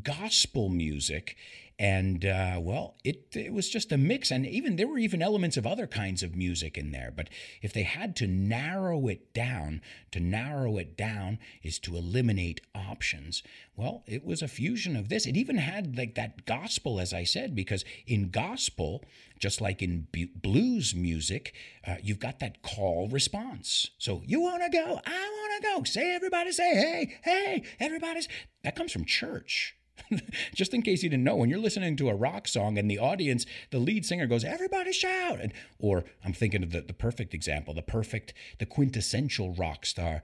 gospel 0.04 0.70
music, 0.70 1.36
and 1.78 2.24
uh, 2.24 2.58
well, 2.62 2.96
it 3.04 3.36
it 3.36 3.52
was 3.52 3.70
just 3.70 3.92
a 3.92 3.98
mix, 3.98 4.32
and 4.32 4.46
even 4.46 4.78
there 4.78 4.88
were 4.88 4.98
even 4.98 5.22
elements 5.22 5.58
of 5.58 5.68
other 5.68 5.88
kinds 5.88 6.24
of 6.24 6.36
music 6.36 6.78
in 6.78 6.92
there. 6.92 7.12
But 7.14 7.30
if 7.62 7.74
they 7.74 7.84
had 7.84 8.16
to 8.18 8.28
narrow 8.28 9.08
it 9.08 9.34
down, 9.34 9.82
to 10.12 10.22
narrow 10.22 10.78
it 10.78 10.96
down 10.96 11.38
is 11.64 11.78
to 11.80 11.98
eliminate 11.98 12.62
options. 12.74 13.44
Well, 13.76 14.04
it 14.08 14.24
was 14.24 14.42
a 14.42 14.48
fusion 14.48 14.96
of 14.96 15.10
this. 15.10 15.26
It 15.26 15.36
even 15.36 15.58
had 15.58 15.98
like 15.98 16.16
that 16.16 16.46
gospel, 16.46 17.00
as 17.00 17.14
I 17.14 17.26
said, 17.26 17.56
because 17.56 17.84
in 18.08 18.30
gospel, 18.30 19.04
just 19.38 19.60
like 19.60 19.82
in 19.82 20.08
b- 20.14 20.32
blues 20.34 20.96
music, 20.96 21.54
uh, 21.86 21.96
you've 22.02 22.20
got 22.20 22.40
that 22.40 22.62
call 22.62 23.10
response. 23.10 23.90
So 23.98 24.22
you 24.26 24.40
want 24.40 24.64
to 24.64 24.70
go, 24.70 25.02
I 25.06 25.12
want 25.12 25.62
to 25.62 25.68
go. 25.68 25.84
Say 25.84 26.16
everybody, 26.16 26.54
say 26.54 26.74
hey, 26.74 27.18
hey, 27.22 27.64
everybody's. 27.82 28.30
That 28.64 28.78
comes 28.78 28.94
from 28.94 29.04
church. 29.04 29.76
Just 30.54 30.74
in 30.74 30.82
case 30.82 31.04
you 31.04 31.10
didn't 31.10 31.24
know, 31.24 31.36
when 31.36 31.50
you're 31.50 31.60
listening 31.60 31.96
to 31.98 32.10
a 32.10 32.16
rock 32.16 32.48
song 32.48 32.78
and 32.78 32.90
the 32.90 33.00
audience, 33.00 33.46
the 33.72 33.80
lead 33.80 34.06
singer 34.06 34.28
goes, 34.28 34.44
"Everybody 34.44 34.92
shout!" 34.92 35.40
And, 35.40 35.54
or 35.80 36.04
I'm 36.24 36.34
thinking 36.34 36.64
of 36.64 36.72
the, 36.72 36.82
the 36.82 36.94
perfect 36.94 37.34
example, 37.34 37.74
the 37.74 37.82
perfect, 37.82 38.34
the 38.60 38.66
quintessential 38.66 39.54
rock 39.54 39.86
star, 39.86 40.22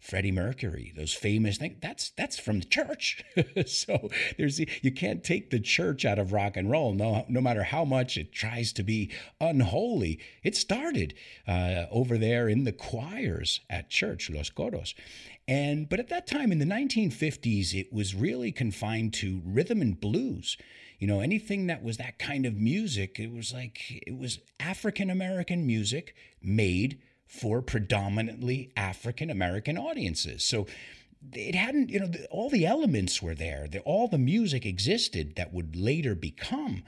Freddie 0.00 0.32
Mercury, 0.32 0.92
those 0.96 1.12
famous 1.12 1.58
things. 1.58 1.76
That's 1.80 2.10
that's 2.10 2.38
from 2.38 2.60
the 2.60 2.64
church. 2.66 3.22
so 3.66 4.10
there's 4.36 4.58
you 4.58 4.90
can't 4.90 5.22
take 5.22 5.50
the 5.50 5.60
church 5.60 6.04
out 6.04 6.18
of 6.18 6.32
rock 6.32 6.56
and 6.56 6.70
roll. 6.70 6.92
No, 6.92 7.24
no 7.28 7.40
matter 7.40 7.62
how 7.62 7.84
much 7.84 8.16
it 8.16 8.32
tries 8.32 8.72
to 8.74 8.82
be 8.82 9.12
unholy, 9.40 10.18
it 10.42 10.56
started 10.56 11.14
uh, 11.46 11.86
over 11.90 12.18
there 12.18 12.48
in 12.48 12.64
the 12.64 12.72
choirs 12.72 13.60
at 13.68 13.90
church, 13.90 14.28
los 14.30 14.50
coros. 14.50 14.94
And 15.50 15.88
but 15.88 15.98
at 15.98 16.08
that 16.10 16.28
time 16.28 16.52
in 16.52 16.60
the 16.60 16.64
1950s, 16.64 17.74
it 17.74 17.92
was 17.92 18.14
really 18.14 18.52
confined 18.52 19.12
to 19.14 19.42
rhythm 19.44 19.82
and 19.82 20.00
blues. 20.00 20.56
You 21.00 21.08
know, 21.08 21.18
anything 21.18 21.66
that 21.66 21.82
was 21.82 21.96
that 21.96 22.20
kind 22.20 22.46
of 22.46 22.54
music, 22.54 23.18
it 23.18 23.32
was 23.32 23.52
like 23.52 24.00
it 24.06 24.16
was 24.16 24.38
African 24.60 25.10
American 25.10 25.66
music 25.66 26.14
made 26.40 27.00
for 27.26 27.62
predominantly 27.62 28.70
African 28.76 29.28
American 29.28 29.76
audiences. 29.76 30.44
So 30.44 30.68
it 31.32 31.56
hadn't, 31.56 31.90
you 31.90 31.98
know, 31.98 32.12
all 32.30 32.48
the 32.48 32.64
elements 32.64 33.20
were 33.20 33.34
there. 33.34 33.66
all 33.84 34.06
the 34.06 34.18
music 34.18 34.64
existed 34.64 35.34
that 35.34 35.52
would 35.52 35.74
later 35.74 36.14
become, 36.14 36.84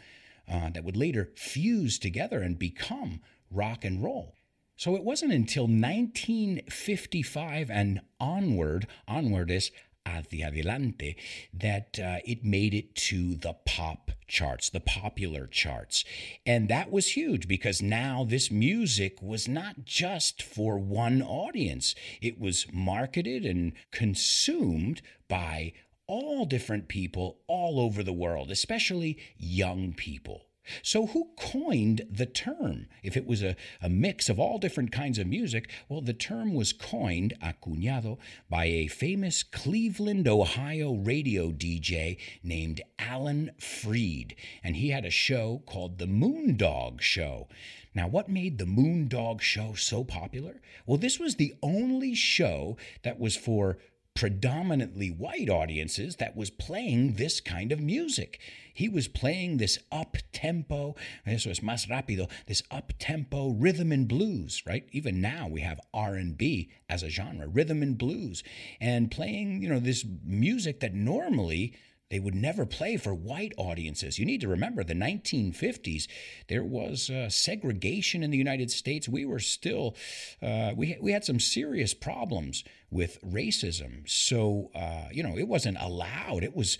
uh, 0.49 0.71
that 0.71 0.85
would 0.85 0.97
later 0.97 1.33
fuse 1.35 1.99
together 1.99 2.41
and 2.43 2.61
become 2.61 3.21
rock 3.51 3.85
and 3.85 4.05
roll. 4.05 4.37
So 4.83 4.97
it 4.97 5.05
wasn't 5.05 5.33
until 5.33 5.69
1955 5.69 7.71
and 7.71 8.01
onward, 8.19 8.89
onward 9.07 9.49
is 9.49 9.71
hacia 10.05 10.49
adelante, 10.49 11.15
that 11.55 12.01
uh, 12.01 12.17
it 12.25 12.45
made 12.45 12.75
it 12.75 12.97
to 12.97 13.37
the 13.37 13.53
pop 13.65 14.11
charts, 14.27 14.71
the 14.71 14.81
popular 14.81 15.47
charts. 15.47 16.05
And 16.45 16.69
that 16.69 16.91
was 16.91 17.13
huge 17.13 17.47
because 17.47 17.81
now 17.81 18.27
this 18.29 18.51
music 18.51 19.23
was 19.23 19.47
not 19.47 19.85
just 19.85 20.43
for 20.43 20.79
one 20.79 21.23
audience, 21.23 21.95
it 22.21 22.41
was 22.41 22.67
marketed 22.73 23.47
and 23.47 23.75
consumed 23.93 25.01
by 25.29 25.75
all 26.09 26.45
different 26.45 26.89
people 26.89 27.39
all 27.47 27.79
over 27.79 28.03
the 28.03 28.13
world, 28.13 28.51
especially 28.51 29.17
young 29.39 29.93
people. 29.93 30.47
So, 30.83 31.07
who 31.07 31.31
coined 31.37 32.03
the 32.09 32.27
term? 32.27 32.87
If 33.03 33.17
it 33.17 33.27
was 33.27 33.43
a, 33.43 33.57
a 33.81 33.89
mix 33.89 34.29
of 34.29 34.39
all 34.39 34.59
different 34.59 34.93
kinds 34.93 35.19
of 35.19 35.27
music, 35.27 35.69
well, 35.89 36.01
the 36.01 36.13
term 36.13 36.55
was 36.55 36.73
coined, 36.73 37.35
acuñado, 37.43 38.19
by 38.49 38.67
a 38.67 38.87
famous 38.87 39.43
Cleveland, 39.43 40.29
Ohio 40.29 40.95
radio 40.95 41.51
DJ 41.51 42.19
named 42.43 42.81
Alan 42.99 43.51
Freed. 43.59 44.37
And 44.63 44.77
he 44.77 44.91
had 44.91 45.05
a 45.05 45.11
show 45.11 45.63
called 45.67 45.99
The 45.99 46.07
Moondog 46.07 47.01
Show. 47.01 47.49
Now, 47.95 48.09
what 48.09 48.29
made 48.29 48.59
the 48.59 48.65
Moondog 48.65 49.41
Show 49.41 49.75
so 49.75 50.05
popular? 50.05 50.61
Well, 50.87 50.97
this 50.97 51.19
was 51.19 51.37
the 51.37 51.55
only 51.63 52.15
show 52.15 52.77
that 53.03 53.19
was 53.19 53.37
for 53.37 53.79
predominantly 54.15 55.09
white 55.09 55.49
audiences 55.49 56.17
that 56.17 56.37
was 56.37 56.51
playing 56.51 57.15
this 57.15 57.41
kind 57.41 57.73
of 57.73 57.81
music. 57.81 58.41
He 58.75 58.89
was 58.89 59.09
playing 59.09 59.57
this 59.57 59.79
up 59.91 60.17
tempo, 60.33 60.97
eso 61.27 61.51
es 61.51 61.61
más 61.61 61.89
rápido, 61.89 62.31
this 62.47 62.63
up 62.71 62.93
tempo 62.99 63.51
rhythm 63.51 63.93
and 63.93 64.09
blues, 64.09 64.63
right? 64.67 64.87
Even 64.93 65.21
now 65.21 65.49
we 65.49 65.61
have 65.61 65.81
R&B 65.93 66.71
as 66.89 67.03
a 67.03 67.11
genre, 67.11 67.49
rhythm 67.49 67.83
and 67.83 67.99
blues, 67.99 68.43
and 68.81 69.11
playing, 69.11 69.63
you 69.63 69.69
know, 69.69 69.81
this 69.81 70.05
music 70.25 70.81
that 70.81 70.95
normally 70.95 71.75
they 72.13 72.21
would 72.21 72.35
never 72.35 72.67
play 72.67 72.99
for 72.99 73.15
white 73.15 73.55
audiences. 73.57 74.19
You 74.19 74.27
need 74.27 74.43
to 74.43 74.49
remember 74.49 74.85
the 74.85 74.93
1950s, 74.93 76.07
there 76.47 76.63
was 76.63 77.09
uh, 77.09 77.31
segregation 77.31 78.23
in 78.23 78.31
the 78.31 78.37
United 78.37 78.71
States. 78.71 79.09
We 79.09 79.25
were 79.25 79.39
still, 79.39 79.97
uh, 80.43 80.73
we, 80.77 80.99
we 81.01 81.13
had 81.13 81.25
some 81.25 81.41
serious 81.41 81.95
problems 81.95 82.65
with 82.91 83.19
racism. 83.23 84.07
So, 84.07 84.71
uh, 84.75 85.09
you 85.11 85.23
know, 85.23 85.39
it 85.39 85.49
wasn't 85.49 85.79
allowed. 85.81 86.45
It 86.45 86.55
was 86.55 86.77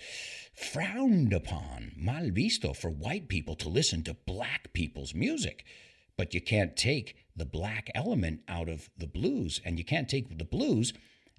frowned 0.53 1.33
upon, 1.33 1.93
mal 1.97 2.29
visto, 2.29 2.71
for 2.71 2.91
white 2.91 3.27
people 3.27 3.55
to 3.55 3.69
listen 3.69 4.03
to 4.03 4.13
black 4.13 4.71
people's 4.73 5.15
music. 5.15 5.65
But 6.15 6.35
you 6.35 6.41
can't 6.41 6.77
take 6.77 7.15
the 7.35 7.45
black 7.45 7.89
element 7.95 8.41
out 8.47 8.69
of 8.69 8.91
the 8.95 9.07
blues, 9.07 9.59
and 9.65 9.79
you 9.79 9.83
can't 9.83 10.07
take 10.07 10.37
the 10.37 10.45
blues 10.45 10.93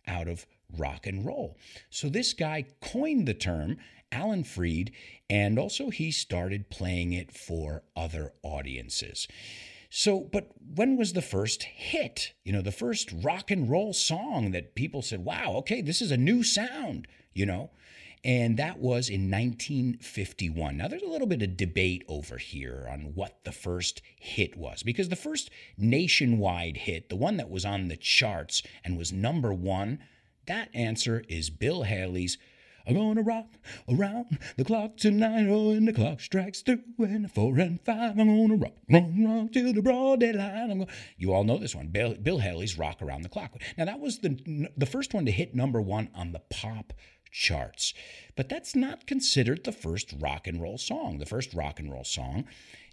out 0.04 0.26
of 0.26 0.46
rock 0.76 1.06
and 1.06 1.25
roll. 1.25 1.56
So 1.90 2.09
this 2.09 2.33
guy 2.33 2.66
coined 2.80 3.26
the 3.26 3.35
term, 3.35 3.78
Alan 4.11 4.44
Freed, 4.44 4.92
and 5.28 5.59
also 5.59 5.90
he 5.90 6.11
started 6.11 6.71
playing 6.71 7.12
it 7.12 7.33
for 7.33 7.83
other 7.97 8.33
audiences. 8.42 9.26
So, 9.90 10.21
but 10.21 10.50
when 10.75 10.97
was 10.97 11.12
the 11.12 11.23
first 11.23 11.62
hit? 11.62 12.33
You 12.44 12.52
know, 12.52 12.62
the 12.62 12.73
first 12.73 13.12
rock 13.23 13.50
and 13.50 13.71
roll 13.71 13.92
song 13.92 14.50
that 14.50 14.75
people 14.75 15.02
said, 15.02 15.25
wow, 15.25 15.52
okay, 15.59 15.80
this 15.80 16.02
is 16.02 16.11
a 16.11 16.16
new 16.16 16.42
sound, 16.42 17.06
you 17.33 17.47
know? 17.47 17.71
and 18.25 18.56
that 18.56 18.78
was 18.78 19.11
in 19.11 19.30
1951. 19.30 20.78
Now, 20.78 20.88
there's 20.88 21.02
a 21.02 21.09
little 21.09 21.26
bit 21.26 21.42
of 21.42 21.59
debate 21.59 22.04
over 22.09 22.38
here 22.38 22.88
on 22.90 23.12
what 23.14 23.44
the 23.44 23.52
first 23.52 24.00
hit 24.18 24.56
was, 24.56 24.83
because 24.83 25.11
the 25.11 25.16
first 25.16 25.50
nationwide 25.76 26.78
hit, 26.78 27.11
the 27.11 27.16
one 27.16 27.37
that 27.37 27.50
was 27.50 27.66
on 27.66 27.88
the 27.88 27.97
charts 27.97 28.62
and 28.83 28.97
was 28.97 29.12
number 29.12 29.52
one, 29.52 29.99
that 30.46 30.68
answer 30.74 31.24
is 31.28 31.50
Bill 31.50 31.82
Haley's 31.82 32.38
I'm 32.86 32.96
gonna 32.96 33.22
rock 33.22 33.46
around 33.88 34.38
the 34.56 34.64
clock 34.64 34.98
tonight. 34.98 35.46
Oh, 35.48 35.70
and 35.70 35.88
the 35.88 35.92
clock 35.92 36.20
strikes 36.20 36.60
two 36.60 36.80
and 36.98 37.30
four 37.32 37.58
and 37.58 37.80
five. 37.80 38.18
I'm 38.18 38.28
gonna 38.48 38.56
rock, 38.56 38.74
rock, 38.90 39.04
rock 39.16 39.52
till 39.52 39.72
the 39.72 39.80
broad 39.80 40.20
daylight. 40.20 40.70
I'm 40.70 40.80
gonna... 40.80 40.86
You 41.16 41.32
all 41.32 41.44
know 41.44 41.56
this 41.56 41.74
one, 41.74 41.88
Bill, 41.88 42.14
Bill 42.14 42.38
Haley's 42.38 42.78
"Rock 42.78 43.00
Around 43.00 43.22
the 43.22 43.30
Clock." 43.30 43.54
Now 43.78 43.86
that 43.86 44.00
was 44.00 44.18
the 44.18 44.68
the 44.76 44.86
first 44.86 45.14
one 45.14 45.24
to 45.24 45.32
hit 45.32 45.54
number 45.54 45.80
one 45.80 46.10
on 46.14 46.32
the 46.32 46.40
pop 46.50 46.92
charts, 47.30 47.94
but 48.36 48.48
that's 48.48 48.76
not 48.76 49.06
considered 49.06 49.64
the 49.64 49.72
first 49.72 50.14
rock 50.20 50.46
and 50.46 50.60
roll 50.60 50.76
song. 50.76 51.18
The 51.18 51.26
first 51.26 51.54
rock 51.54 51.80
and 51.80 51.90
roll 51.90 52.04
song 52.04 52.44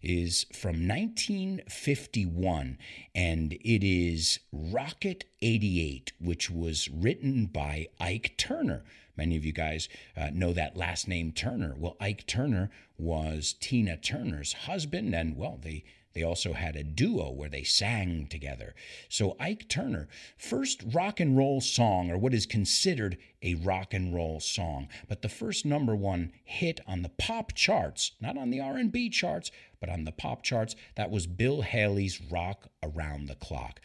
is 0.02 0.46
from 0.54 0.88
1951, 0.88 2.78
and 3.14 3.54
it 3.54 3.84
is 3.84 4.40
Rocket 4.52 5.26
88, 5.42 6.14
which 6.20 6.50
was 6.50 6.90
written 6.90 7.46
by 7.46 7.88
Ike 8.00 8.36
Turner. 8.38 8.84
Many 9.18 9.36
of 9.38 9.46
you 9.46 9.52
guys 9.52 9.90
uh, 10.18 10.30
know 10.34 10.54
that 10.54 10.78
last 10.78 11.08
name 11.08 11.32
Turner. 11.32 11.76
Well, 11.78 11.98
Ike 12.00 12.26
Turner 12.26 12.72
was 12.98 13.54
Tina 13.60 13.98
Turner's 13.98 14.54
husband, 14.54 15.14
and 15.14 15.36
well, 15.38 15.60
they 15.62 15.84
they 16.14 16.24
also 16.24 16.54
had 16.54 16.76
a 16.76 16.84
duo 16.84 17.32
where 17.32 17.50
they 17.50 17.64
sang 17.64 18.28
together. 18.28 18.74
So 19.10 19.36
Ike 19.40 19.68
Turner, 19.70 20.08
first 20.38 20.84
rock 20.94 21.20
and 21.20 21.38
roll 21.38 21.62
song, 21.62 22.10
or 22.12 22.18
what 22.18 22.34
is 22.34 22.46
considered 22.46 23.18
a 23.42 23.56
rock 23.56 23.94
and 23.94 24.14
roll 24.14 24.40
song, 24.40 24.88
but 25.08 25.22
the 25.22 25.30
first 25.30 25.66
number 25.66 25.96
one 25.96 26.32
hit 26.44 26.80
on 26.86 27.02
the 27.02 27.10
pop 27.10 27.54
charts, 27.54 28.12
not 28.20 28.38
on 28.38 28.50
the 28.50 28.60
R&B 28.60 29.10
charts, 29.10 29.52
but 29.80 29.90
on 29.90 30.04
the 30.04 30.12
pop 30.12 30.44
charts, 30.44 30.76
that 30.96 31.10
was 31.10 31.26
Bill 31.26 31.62
Haley's 31.62 32.22
"Rock 32.22 32.68
Around 32.84 33.28
the 33.28 33.36
Clock." 33.36 33.82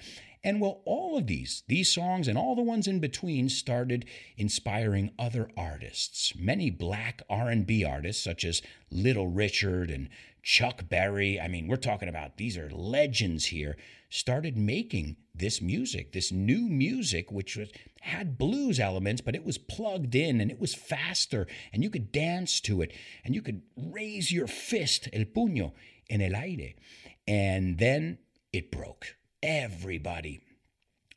And 0.47 0.61
well, 0.61 0.81
all 0.85 1.19
of 1.19 1.27
these, 1.27 1.65
these 1.67 1.93
songs 1.93 2.29
and 2.29 2.39
all 2.39 2.55
the 2.55 2.63
ones 2.63 2.87
in 2.87 3.01
between 3.01 3.49
started 3.49 4.05
inspiring 4.37 5.11
other 5.19 5.51
artists. 5.57 6.35
Many 6.37 6.71
black 6.71 7.21
R&B 7.29 7.83
artists 7.83 8.23
such 8.23 8.45
as 8.45 8.63
Little 8.89 9.27
Richard 9.27 9.91
and 9.91 10.09
Chuck 10.45 10.89
Berry, 10.89 11.41
I 11.41 11.49
mean, 11.49 11.67
we're 11.67 11.75
talking 11.75 12.09
about 12.09 12.37
these 12.37 12.57
are 12.57 12.71
legends 12.71 13.47
here, 13.47 13.77
started 14.09 14.57
making 14.57 15.17
this 15.35 15.61
music, 15.61 16.13
this 16.13 16.31
new 16.31 16.69
music 16.69 17.33
which 17.33 17.57
was 17.57 17.71
had 18.03 18.39
blues 18.39 18.79
elements, 18.79 19.21
but 19.21 19.35
it 19.35 19.45
was 19.45 19.59
plugged 19.59 20.15
in 20.15 20.41
and 20.41 20.53
it 20.53 20.61
was 20.61 20.77
faster 20.77 21.49
and 21.73 21.83
you 21.83 21.91
could 21.91 22.13
dance 22.13 22.61
to 22.61 22.83
it 22.83 22.93
and 23.25 23.35
you 23.35 23.43
could 23.43 23.63
raise 23.77 24.31
your 24.31 24.47
fist, 24.47 25.09
el 25.13 25.25
puño, 25.25 25.73
en 26.09 26.23
el 26.23 26.37
aire. 26.37 26.75
And 27.27 27.79
then 27.79 28.19
it 28.53 28.71
broke 28.71 29.17
everybody 29.47 30.41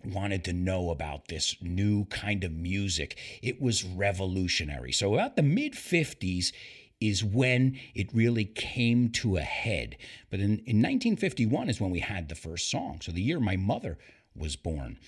wanted 0.06 0.46
to 0.46 0.54
know 0.54 0.92
about 0.92 1.28
this 1.28 1.56
new 1.62 2.06
kind 2.06 2.44
of 2.44 2.54
music. 2.54 3.18
It 3.42 3.60
was 3.60 3.84
revolutionary. 3.84 4.94
So, 4.94 5.16
about 5.16 5.36
the 5.36 5.42
mid 5.42 5.74
50s 5.74 6.54
is 7.02 7.24
when 7.24 7.78
it 7.96 8.14
really 8.14 8.46
came 8.46 9.10
to 9.10 9.38
a 9.38 9.42
head. 9.42 9.98
But 10.30 10.40
in, 10.40 10.60
in 10.60 10.78
1951 10.82 11.70
is 11.70 11.82
when 11.82 11.92
we 11.92 12.02
had 12.02 12.30
the 12.30 12.36
first 12.36 12.70
song. 12.70 13.00
So, 13.02 13.12
the 13.12 13.22
year 13.22 13.40
my 13.40 13.58
mother 13.58 13.98
was 14.36 14.56
born. 14.56 15.00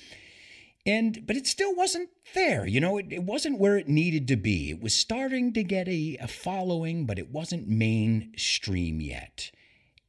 And 0.84 1.28
but 1.28 1.36
it 1.36 1.46
still 1.46 1.76
wasn't 1.76 2.10
there, 2.34 2.66
you 2.66 2.80
know, 2.80 2.98
it, 2.98 3.06
it 3.12 3.24
wasn't 3.24 3.60
where 3.60 3.78
it 3.78 3.88
needed 3.88 4.28
to 4.30 4.36
be. 4.36 4.72
It 4.72 4.82
was 4.82 4.96
starting 4.96 5.54
to 5.54 5.64
get 5.64 5.88
a, 5.88 6.18
a 6.20 6.28
following, 6.28 7.06
but 7.06 7.20
it 7.20 7.30
wasn't 7.30 7.68
mainstream 7.68 9.00
yet. 9.00 9.52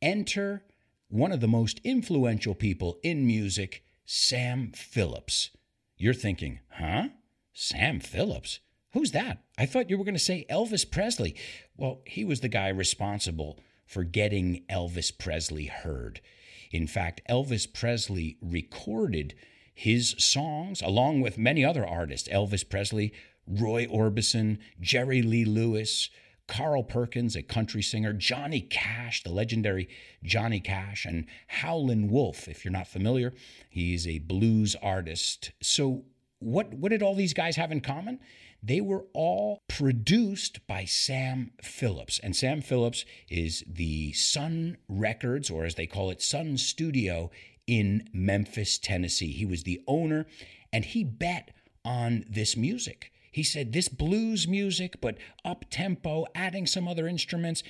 Enter 0.01 0.65
one 1.13 1.31
of 1.31 1.41
the 1.41 1.49
most 1.49 1.79
influential 1.85 2.55
people 2.55 2.99
in 3.03 3.27
music, 3.27 3.85
Sam 4.07 4.73
Phillips. 4.75 5.51
You're 5.99 6.15
thinking, 6.15 6.61
huh? 6.71 7.09
Sam 7.53 8.01
Phillips? 8.01 8.61
Who's 8.93 9.13
that? 9.13 9.45
I 9.59 9.67
thought 9.67 9.91
you 9.91 9.99
were 9.99 10.05
going 10.05 10.15
to 10.15 10.19
say 10.19 10.47
Elvis 10.49 10.91
Presley. 10.91 11.37
Well, 11.77 12.01
he 12.07 12.25
was 12.25 12.41
the 12.41 12.49
guy 12.49 12.69
responsible 12.69 13.61
for 13.85 14.05
getting 14.05 14.65
Elvis 14.71 15.17
Presley 15.17 15.67
heard. 15.67 16.23
In 16.71 16.87
fact, 16.87 17.21
Elvis 17.29 17.71
Presley 17.71 18.39
recorded 18.41 19.35
his 19.75 20.15
songs 20.19 20.81
along 20.81 21.21
with 21.21 21.37
many 21.37 21.63
other 21.63 21.87
artists 21.87 22.29
Elvis 22.29 22.67
Presley, 22.67 23.13
Roy 23.47 23.85
Orbison, 23.87 24.59
Jerry 24.81 25.21
Lee 25.21 25.45
Lewis, 25.45 26.09
Carl 26.49 26.83
Perkins, 26.83 27.37
a 27.37 27.43
country 27.43 27.83
singer, 27.83 28.13
Johnny 28.13 28.61
Cash, 28.61 29.23
the 29.23 29.33
legendary 29.33 29.89
Johnny 30.23 30.61
Cash, 30.61 31.05
and 31.05 31.27
Howlin' 31.49 32.09
Wolf. 32.09 32.49
If 32.49 32.65
you're 32.65 32.73
not 32.73 32.89
familiar, 32.89 33.33
he's 33.69 34.07
a 34.07 34.19
blues 34.19 34.77
artist. 34.83 35.53
So, 35.63 36.05
what, 36.41 36.75
what 36.75 36.91
did 36.91 37.03
all 37.03 37.15
these 37.15 37.35
guys 37.35 37.57
have 37.57 37.71
in 37.71 37.81
common? 37.81 38.19
They 38.63 38.81
were 38.81 39.07
all 39.13 39.61
produced 39.69 40.67
by 40.67 40.85
Sam 40.85 41.53
Phillips. 41.63 42.21
And 42.21 42.37
Sam 42.37 42.61
Phillips 42.61 43.05
is 43.29 43.65
the 43.67 44.13
Sun 44.13 44.77
Records, 44.89 45.51
or 45.51 45.65
as 45.65 45.75
they 45.75 45.87
call 45.87 46.11
it, 46.11 46.23
Sun 46.23 46.59
Studio 46.59 47.31
in 47.67 48.09
Memphis, 48.13 48.79
Tennessee. 48.79 49.33
He 49.33 49.45
was 49.45 49.65
the 49.65 49.83
owner, 49.89 50.27
and 50.73 50.85
he 50.85 51.03
bet 51.03 51.51
on 51.85 52.25
this 52.29 52.57
music. 52.57 53.13
He 53.33 53.43
said 53.43 53.73
this 53.73 53.89
blues 53.89 54.47
music, 54.47 55.01
but 55.01 55.17
up 55.45 55.65
tempo, 55.71 56.27
adding 56.35 56.67
some 56.67 56.87
other 56.87 57.09
instruments. 57.09 57.63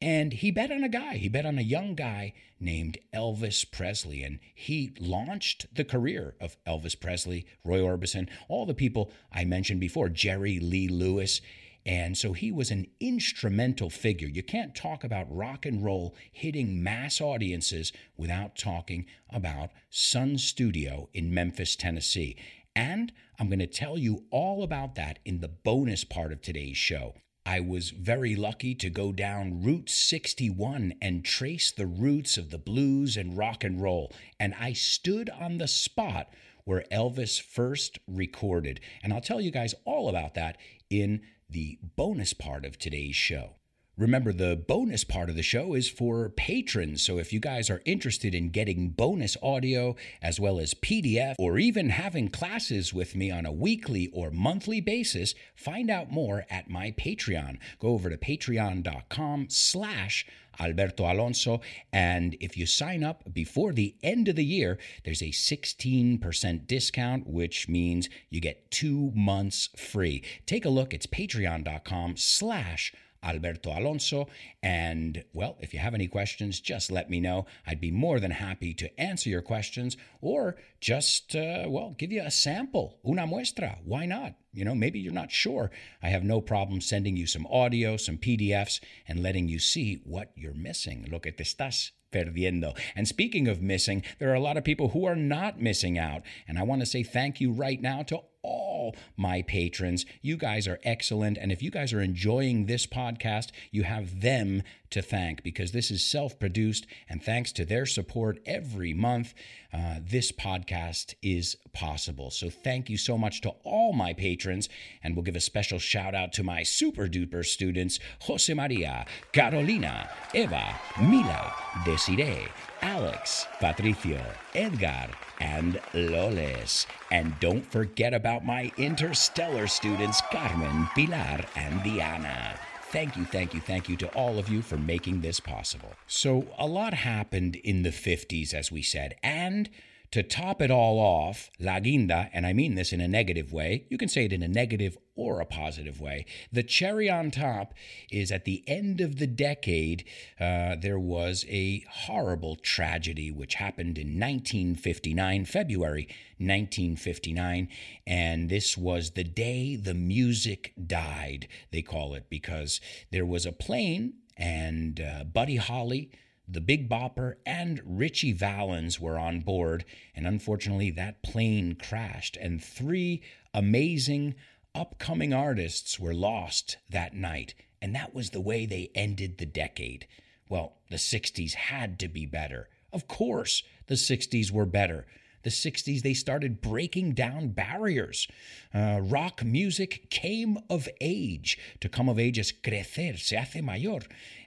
And 0.00 0.32
he 0.32 0.52
bet 0.52 0.70
on 0.70 0.84
a 0.84 0.88
guy. 0.88 1.16
He 1.16 1.28
bet 1.28 1.44
on 1.44 1.58
a 1.58 1.62
young 1.62 1.96
guy 1.96 2.32
named 2.60 2.98
Elvis 3.12 3.68
Presley. 3.68 4.22
And 4.22 4.38
he 4.54 4.94
launched 5.00 5.74
the 5.74 5.84
career 5.84 6.36
of 6.40 6.56
Elvis 6.64 6.98
Presley, 6.98 7.46
Roy 7.64 7.80
Orbison, 7.80 8.28
all 8.48 8.64
the 8.64 8.74
people 8.74 9.10
I 9.32 9.44
mentioned 9.44 9.80
before, 9.80 10.08
Jerry 10.08 10.60
Lee 10.60 10.88
Lewis. 10.88 11.40
And 11.84 12.18
so 12.18 12.32
he 12.32 12.52
was 12.52 12.70
an 12.70 12.86
instrumental 13.00 13.90
figure. 13.90 14.28
You 14.28 14.42
can't 14.42 14.74
talk 14.74 15.02
about 15.02 15.34
rock 15.34 15.64
and 15.64 15.82
roll 15.82 16.14
hitting 16.30 16.82
mass 16.82 17.20
audiences 17.20 17.92
without 18.16 18.56
talking 18.56 19.06
about 19.30 19.70
Sun 19.90 20.38
Studio 20.38 21.08
in 21.14 21.32
Memphis, 21.32 21.74
Tennessee. 21.74 22.36
And 22.78 23.10
I'm 23.40 23.48
going 23.48 23.58
to 23.58 23.66
tell 23.66 23.98
you 23.98 24.26
all 24.30 24.62
about 24.62 24.94
that 24.94 25.18
in 25.24 25.40
the 25.40 25.48
bonus 25.48 26.04
part 26.04 26.30
of 26.30 26.40
today's 26.40 26.76
show. 26.76 27.14
I 27.44 27.58
was 27.58 27.90
very 27.90 28.36
lucky 28.36 28.76
to 28.76 28.88
go 28.88 29.10
down 29.10 29.64
Route 29.64 29.90
61 29.90 30.94
and 31.02 31.24
trace 31.24 31.72
the 31.72 31.88
roots 31.88 32.36
of 32.36 32.50
the 32.50 32.58
blues 32.58 33.16
and 33.16 33.36
rock 33.36 33.64
and 33.64 33.82
roll. 33.82 34.12
And 34.38 34.54
I 34.60 34.74
stood 34.74 35.28
on 35.28 35.58
the 35.58 35.66
spot 35.66 36.28
where 36.66 36.84
Elvis 36.92 37.42
first 37.42 37.98
recorded. 38.06 38.78
And 39.02 39.12
I'll 39.12 39.20
tell 39.20 39.40
you 39.40 39.50
guys 39.50 39.74
all 39.84 40.08
about 40.08 40.34
that 40.34 40.56
in 40.88 41.22
the 41.50 41.80
bonus 41.96 42.32
part 42.32 42.64
of 42.64 42.78
today's 42.78 43.16
show. 43.16 43.57
Remember, 43.98 44.32
the 44.32 44.54
bonus 44.54 45.02
part 45.02 45.28
of 45.28 45.34
the 45.34 45.42
show 45.42 45.74
is 45.74 45.88
for 45.88 46.28
patrons. 46.28 47.02
So 47.02 47.18
if 47.18 47.32
you 47.32 47.40
guys 47.40 47.68
are 47.68 47.82
interested 47.84 48.32
in 48.32 48.50
getting 48.50 48.90
bonus 48.90 49.36
audio 49.42 49.96
as 50.22 50.38
well 50.38 50.60
as 50.60 50.72
PDF 50.72 51.34
or 51.36 51.58
even 51.58 51.90
having 51.90 52.28
classes 52.28 52.94
with 52.94 53.16
me 53.16 53.32
on 53.32 53.44
a 53.44 53.50
weekly 53.50 54.08
or 54.12 54.30
monthly 54.30 54.80
basis, 54.80 55.34
find 55.56 55.90
out 55.90 56.12
more 56.12 56.46
at 56.48 56.70
my 56.70 56.92
Patreon. 56.92 57.58
Go 57.80 57.88
over 57.88 58.08
to 58.08 58.16
patreon.com 58.16 59.46
slash 59.50 60.24
Alberto 60.60 61.12
Alonso. 61.12 61.60
And 61.92 62.36
if 62.38 62.56
you 62.56 62.66
sign 62.66 63.02
up 63.02 63.32
before 63.32 63.72
the 63.72 63.96
end 64.04 64.28
of 64.28 64.36
the 64.36 64.44
year, 64.44 64.78
there's 65.04 65.22
a 65.22 65.32
16% 65.32 66.66
discount, 66.68 67.26
which 67.26 67.68
means 67.68 68.08
you 68.30 68.40
get 68.40 68.70
two 68.70 69.10
months 69.12 69.70
free. 69.76 70.22
Take 70.46 70.64
a 70.64 70.70
look. 70.70 70.94
It's 70.94 71.06
patreon.com 71.06 72.16
slash 72.16 72.92
Alberto 72.92 73.07
Alonso. 73.22 74.28
And 74.62 75.24
well, 75.32 75.56
if 75.60 75.72
you 75.72 75.80
have 75.80 75.94
any 75.94 76.08
questions, 76.08 76.60
just 76.60 76.90
let 76.90 77.10
me 77.10 77.20
know. 77.20 77.46
I'd 77.66 77.80
be 77.80 77.90
more 77.90 78.20
than 78.20 78.30
happy 78.30 78.74
to 78.74 79.00
answer 79.00 79.30
your 79.30 79.42
questions 79.42 79.96
or 80.20 80.56
just, 80.80 81.34
uh, 81.34 81.64
well, 81.68 81.94
give 81.98 82.12
you 82.12 82.22
a 82.22 82.30
sample, 82.30 82.98
una 83.06 83.26
muestra. 83.26 83.78
Why 83.84 84.06
not? 84.06 84.34
You 84.52 84.64
know, 84.64 84.74
maybe 84.74 84.98
you're 84.98 85.12
not 85.12 85.30
sure. 85.30 85.70
I 86.02 86.08
have 86.08 86.24
no 86.24 86.40
problem 86.40 86.80
sending 86.80 87.16
you 87.16 87.26
some 87.26 87.46
audio, 87.46 87.96
some 87.96 88.18
PDFs, 88.18 88.80
and 89.06 89.22
letting 89.22 89.48
you 89.48 89.58
see 89.58 90.00
what 90.04 90.32
you're 90.34 90.54
missing. 90.54 91.06
Lo 91.10 91.20
que 91.20 91.32
te 91.32 91.44
estás 91.44 91.90
perdiendo. 92.12 92.76
And 92.96 93.06
speaking 93.06 93.48
of 93.48 93.60
missing, 93.60 94.02
there 94.18 94.30
are 94.30 94.34
a 94.34 94.40
lot 94.40 94.56
of 94.56 94.64
people 94.64 94.88
who 94.88 95.04
are 95.04 95.16
not 95.16 95.60
missing 95.60 95.98
out. 95.98 96.22
And 96.46 96.58
I 96.58 96.62
want 96.62 96.80
to 96.80 96.86
say 96.86 97.02
thank 97.02 97.40
you 97.40 97.52
right 97.52 97.80
now 97.80 98.02
to 98.04 98.20
all 98.48 98.96
my 99.16 99.42
patrons. 99.42 100.06
You 100.22 100.36
guys 100.36 100.66
are 100.66 100.80
excellent. 100.82 101.36
And 101.38 101.52
if 101.52 101.62
you 101.62 101.70
guys 101.70 101.92
are 101.92 102.00
enjoying 102.00 102.66
this 102.66 102.86
podcast, 102.86 103.50
you 103.70 103.82
have 103.82 104.20
them 104.20 104.62
to 104.90 105.02
thank 105.02 105.42
because 105.42 105.72
this 105.72 105.90
is 105.90 106.04
self 106.04 106.38
produced. 106.38 106.86
And 107.08 107.22
thanks 107.22 107.52
to 107.52 107.64
their 107.64 107.86
support 107.86 108.40
every 108.46 108.94
month, 108.94 109.34
uh, 109.72 109.96
this 110.00 110.32
podcast 110.32 111.14
is 111.22 111.56
possible. 111.78 112.28
So 112.30 112.50
thank 112.50 112.90
you 112.90 112.96
so 112.96 113.16
much 113.16 113.40
to 113.42 113.50
all 113.62 113.92
my 113.92 114.12
patrons. 114.12 114.68
And 115.02 115.14
we'll 115.14 115.22
give 115.22 115.36
a 115.36 115.40
special 115.40 115.78
shout 115.78 116.14
out 116.14 116.32
to 116.34 116.42
my 116.42 116.64
super 116.64 117.06
duper 117.06 117.44
students 117.46 118.00
Jose 118.22 118.52
Maria, 118.52 119.06
Carolina, 119.32 120.10
Eva, 120.34 120.74
Mila, 121.00 121.54
Desiree, 121.84 122.48
Alex, 122.82 123.46
Patricio, 123.60 124.20
Edgar, 124.54 125.08
and 125.40 125.80
Loles. 125.94 126.86
And 127.12 127.38
don't 127.38 127.64
forget 127.64 128.12
about 128.12 128.44
my 128.44 128.72
interstellar 128.76 129.68
students, 129.68 130.20
Carmen, 130.32 130.88
Pilar, 130.96 131.44
and 131.54 131.82
Diana. 131.84 132.58
Thank 132.90 133.16
you, 133.16 133.24
thank 133.24 133.54
you, 133.54 133.60
thank 133.60 133.88
you 133.88 133.96
to 133.98 134.08
all 134.14 134.38
of 134.38 134.48
you 134.48 134.62
for 134.62 134.78
making 134.78 135.20
this 135.20 135.40
possible. 135.40 135.92
So, 136.06 136.46
a 136.58 136.66
lot 136.66 136.94
happened 136.94 137.56
in 137.56 137.82
the 137.82 137.90
50s, 137.90 138.54
as 138.54 138.72
we 138.72 138.82
said, 138.82 139.14
and 139.22 139.68
to 140.10 140.22
top 140.22 140.62
it 140.62 140.70
all 140.70 140.98
off, 140.98 141.50
La 141.60 141.80
Guinda, 141.80 142.30
and 142.32 142.46
I 142.46 142.52
mean 142.52 142.74
this 142.74 142.92
in 142.92 143.00
a 143.00 143.08
negative 143.08 143.52
way, 143.52 143.84
you 143.90 143.98
can 143.98 144.08
say 144.08 144.24
it 144.24 144.32
in 144.32 144.42
a 144.42 144.48
negative 144.48 144.96
or 145.14 145.40
a 145.40 145.46
positive 145.46 146.00
way. 146.00 146.24
The 146.52 146.62
cherry 146.62 147.10
on 147.10 147.30
top 147.30 147.74
is 148.10 148.30
at 148.30 148.44
the 148.44 148.62
end 148.66 149.00
of 149.00 149.16
the 149.16 149.26
decade, 149.26 150.04
uh, 150.40 150.76
there 150.80 150.98
was 150.98 151.44
a 151.48 151.84
horrible 151.90 152.56
tragedy 152.56 153.30
which 153.30 153.54
happened 153.54 153.98
in 153.98 154.18
1959, 154.18 155.44
February 155.44 156.08
1959, 156.38 157.68
and 158.06 158.48
this 158.48 158.78
was 158.78 159.10
the 159.10 159.24
day 159.24 159.76
the 159.76 159.94
music 159.94 160.72
died, 160.86 161.48
they 161.72 161.82
call 161.82 162.14
it, 162.14 162.30
because 162.30 162.80
there 163.10 163.26
was 163.26 163.44
a 163.44 163.52
plane 163.52 164.14
and 164.36 165.00
uh, 165.00 165.24
Buddy 165.24 165.56
Holly 165.56 166.10
the 166.48 166.60
Big 166.62 166.88
Bopper 166.88 167.34
and 167.44 167.80
Ritchie 167.84 168.32
Valens 168.32 168.98
were 168.98 169.18
on 169.18 169.40
board, 169.40 169.84
and 170.14 170.26
unfortunately, 170.26 170.90
that 170.90 171.22
plane 171.22 171.74
crashed, 171.74 172.38
and 172.38 172.62
three 172.62 173.22
amazing 173.52 174.34
upcoming 174.74 175.34
artists 175.34 176.00
were 176.00 176.14
lost 176.14 176.78
that 176.88 177.14
night. 177.14 177.54
And 177.82 177.94
that 177.94 178.14
was 178.14 178.30
the 178.30 178.40
way 178.40 178.64
they 178.64 178.90
ended 178.94 179.38
the 179.38 179.46
decade. 179.46 180.06
Well, 180.48 180.78
the 180.90 180.96
60s 180.96 181.54
had 181.54 181.98
to 181.98 182.08
be 182.08 182.24
better. 182.24 182.68
Of 182.92 183.06
course, 183.06 183.62
the 183.86 183.94
60s 183.94 184.50
were 184.50 184.66
better 184.66 185.06
the 185.48 185.70
60s, 185.70 186.02
they 186.02 186.12
started 186.12 186.60
breaking 186.60 187.12
down 187.12 187.48
barriers. 187.48 188.28
Uh, 188.74 189.00
rock 189.02 189.42
music 189.42 190.10
came 190.10 190.58
of 190.68 190.88
age. 191.00 191.58
To 191.80 191.88
come 191.88 192.08
of 192.08 192.18
age 192.18 192.38
is 192.38 192.52
crecer, 192.52 193.18
se 193.18 193.36
hace 193.36 193.62
mayor. 193.62 194.00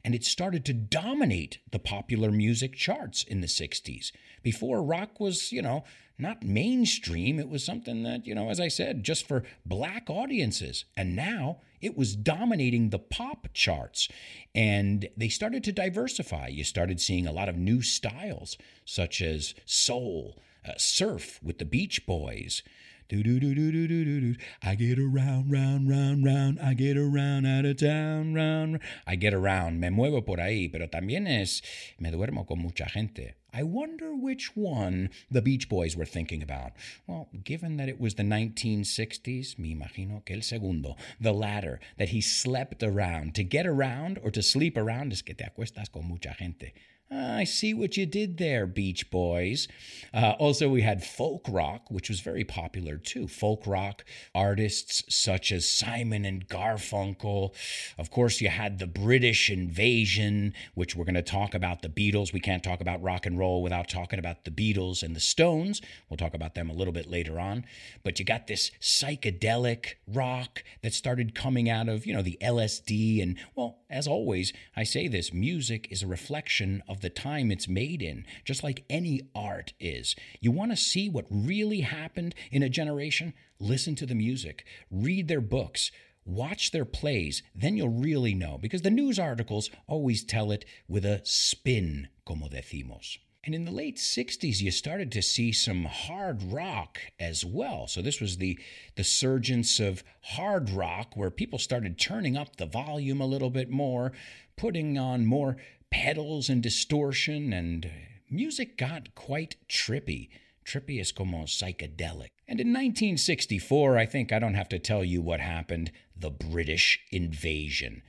And 0.04 0.14
it 0.14 0.24
started 0.24 0.64
to 0.66 0.74
dominate 0.74 1.58
the 1.72 1.80
popular 1.80 2.32
music 2.32 2.76
charts 2.76 3.24
in 3.24 3.42
the 3.42 3.48
60s. 3.48 4.12
Before, 4.44 4.84
rock 4.84 5.20
was, 5.20 5.52
you 5.52 5.64
know, 5.64 5.84
not 6.20 6.44
mainstream. 6.44 7.40
It 7.40 7.50
was 7.50 7.64
something 7.64 8.04
that, 8.04 8.28
you 8.28 8.36
know, 8.36 8.52
as 8.52 8.60
I 8.60 8.68
said, 8.68 9.04
just 9.04 9.28
for 9.28 9.44
black 9.66 10.08
audiences. 10.08 10.86
And 10.96 11.16
now 11.16 11.62
it 11.82 11.98
was 11.98 12.16
dominating 12.16 12.90
the 12.90 13.00
pop 13.00 13.48
charts. 13.54 14.08
And 14.54 15.10
they 15.18 15.30
started 15.30 15.64
to 15.64 15.72
diversify. 15.72 16.50
You 16.50 16.64
started 16.64 17.02
seeing 17.02 17.26
a 17.26 17.32
lot 17.32 17.50
of 17.50 17.58
new 17.58 17.82
styles, 17.82 18.56
such 18.86 19.20
as 19.20 19.56
soul 19.66 20.38
uh, 20.68 20.74
surf 20.78 21.40
with 21.44 21.58
the 21.60 21.66
Beach 21.66 22.06
Boys. 22.06 22.64
I 23.12 24.76
get 24.76 24.98
around, 24.98 25.52
round, 25.52 25.90
round, 25.90 26.24
round. 26.24 26.60
I 26.62 26.74
get 26.74 26.96
around 26.96 27.46
out 27.46 27.66
of 27.66 27.76
town, 27.76 28.34
round. 28.34 28.80
I 29.06 29.18
get 29.18 29.34
around. 29.34 29.82
Me 29.82 29.90
muevo 29.90 30.26
por 30.26 30.38
ahí, 30.38 30.72
pero 30.72 30.88
también 30.88 31.28
es 31.28 31.62
me 32.00 32.10
duermo 32.10 32.48
con 32.48 32.60
mucha 32.60 32.86
gente. 32.86 33.34
I 33.54 33.64
wonder 33.64 34.16
which 34.16 34.56
one 34.56 35.10
the 35.30 35.42
Beach 35.42 35.68
Boys 35.68 35.98
were 35.98 36.06
thinking 36.06 36.42
about. 36.42 36.72
Well, 37.06 37.28
given 37.44 37.76
that 37.76 37.90
it 37.90 38.00
was 38.00 38.16
the 38.16 38.24
1960s, 38.24 39.60
me 39.60 39.76
imagino 39.76 40.24
que 40.24 40.38
el 40.38 40.42
segundo, 40.42 40.96
the 41.20 41.34
latter, 41.34 41.82
that 41.98 42.10
he 42.10 42.22
slept 42.22 42.82
around. 42.82 43.36
To 43.36 43.44
get 43.44 43.68
around 43.68 44.20
or 44.24 44.32
to 44.32 44.42
sleep 44.42 44.78
around 44.78 45.12
es 45.12 45.22
que 45.22 45.36
te 45.36 45.44
acuestas 45.44 45.92
con 45.92 46.08
mucha 46.08 46.34
gente. 46.34 46.74
I 47.14 47.44
see 47.44 47.74
what 47.74 47.98
you 47.98 48.06
did 48.06 48.38
there, 48.38 48.66
Beach 48.66 49.12
Boys. 49.12 49.68
Uh, 50.14 50.34
also, 50.40 50.70
we 50.70 50.82
had 50.82 51.04
folk 51.04 51.46
rock, 51.50 51.92
which 51.92 52.08
was 52.08 52.22
very 52.22 52.46
popular 52.46 52.96
too. 52.98 53.28
Folk 53.28 53.68
rock 53.68 54.06
artists 54.34 55.04
such 55.14 55.52
as 55.52 55.68
Simon 55.68 56.24
and 56.24 56.48
Garfunkel. 56.48 57.54
Of 57.98 58.12
course, 58.12 58.40
you 58.40 58.48
had 58.48 58.80
the 58.80 58.88
British 58.88 59.50
invasion, 59.50 60.54
which 60.74 60.96
we're 60.96 61.04
going 61.04 61.16
to 61.16 61.22
talk 61.22 61.54
about 61.54 61.82
the 61.82 61.90
Beatles. 61.90 62.32
We 62.32 62.40
can't 62.40 62.64
talk 62.64 62.80
about 62.80 63.02
rock 63.02 63.26
and 63.26 63.38
roll 63.38 63.62
without 63.62 63.90
talking 63.90 64.20
about 64.20 64.46
the 64.46 64.52
Beatles 64.52 65.04
and 65.04 65.14
the 65.14 65.20
Stones. 65.20 65.82
We'll 66.10 66.18
talk 66.18 66.34
about 66.34 66.56
them 66.56 66.70
a 66.70 66.74
little 66.74 66.94
bit 66.94 67.08
later 67.08 67.42
on. 67.42 67.66
But 68.04 68.20
you 68.20 68.26
got 68.26 68.48
this 68.48 68.72
psychedelic 68.80 69.96
rock 70.08 70.64
that 70.82 70.94
started 70.94 71.36
coming 71.36 71.70
out 71.70 71.90
of, 71.90 72.06
you 72.06 72.14
know, 72.14 72.22
the 72.22 72.38
LSD. 72.42 73.22
And, 73.22 73.38
well, 73.54 73.80
as 73.90 74.08
always, 74.08 74.54
I 74.78 74.84
say 74.84 75.10
this 75.10 75.34
music 75.34 75.90
is 75.92 76.04
a 76.04 76.08
reflection 76.08 76.82
of 76.88 77.01
the 77.02 77.10
time 77.10 77.52
it's 77.52 77.68
made 77.68 78.02
in, 78.02 78.26
just 78.46 78.64
like 78.64 78.84
any 78.90 79.22
art 79.36 79.74
is. 79.80 80.16
You 80.40 80.52
want 80.52 80.72
to 80.72 80.78
see 80.78 81.10
what 81.10 81.26
really 81.30 81.82
happened 81.82 82.36
in 82.52 82.64
a 82.64 82.70
generation? 82.70 83.34
Listen 83.60 83.96
to 83.96 84.06
the 84.06 84.16
music, 84.16 84.66
read 84.90 85.28
their 85.28 85.42
books. 85.42 85.92
Watch 86.24 86.70
their 86.70 86.86
plays, 86.86 87.42
then 87.56 87.76
you'll 87.76 87.90
really 87.90 88.36
know, 88.36 88.60
because 88.62 88.84
the 88.84 88.92
news 88.92 89.18
articles 89.18 89.72
always 89.88 90.24
tell 90.24 90.52
it 90.52 90.66
with 90.88 91.04
a 91.04 91.22
spin, 91.24 92.10
como 92.26 92.48
decimos. 92.48 93.18
And 93.44 93.56
in 93.56 93.66
the 93.66 93.72
late 93.72 93.98
60s, 93.98 94.62
you 94.62 94.70
started 94.70 95.12
to 95.14 95.22
see 95.24 95.52
some 95.52 95.86
hard 95.86 96.44
rock 96.44 97.00
as 97.20 97.44
well. 97.44 97.88
So 97.88 98.04
this 98.04 98.22
was 98.22 98.38
the, 98.38 98.60
the 98.96 99.04
surgence 99.04 99.80
of 99.80 100.04
hard 100.22 100.70
rock, 100.70 101.14
where 101.16 101.32
people 101.32 101.58
started 101.58 101.98
turning 101.98 102.38
up 102.38 102.58
the 102.58 102.68
volume 102.68 103.20
a 103.20 103.26
little 103.26 103.50
bit 103.50 103.72
more, 103.72 104.12
putting 104.58 105.00
on 105.00 105.26
more 105.26 105.58
pedals 105.92 106.50
and 106.50 106.64
distortion, 106.64 107.54
and 107.54 107.92
music 108.30 108.78
got 108.78 109.14
quite 109.14 109.56
trippy. 109.70 110.30
Trippy 110.66 111.00
is 111.00 111.12
como 111.12 111.44
psychedelic. 111.44 112.30
And 112.48 112.60
in 112.60 112.68
1964, 112.68 113.98
I 113.98 114.06
think 114.06 114.32
I 114.32 114.40
don't 114.40 114.56
have 114.56 114.70
to 114.70 114.80
tell 114.80 115.04
you 115.04 115.22
what 115.22 115.40
happened 115.40 115.92
the 116.16 116.32
British 116.32 117.00
invasion. 117.12 118.02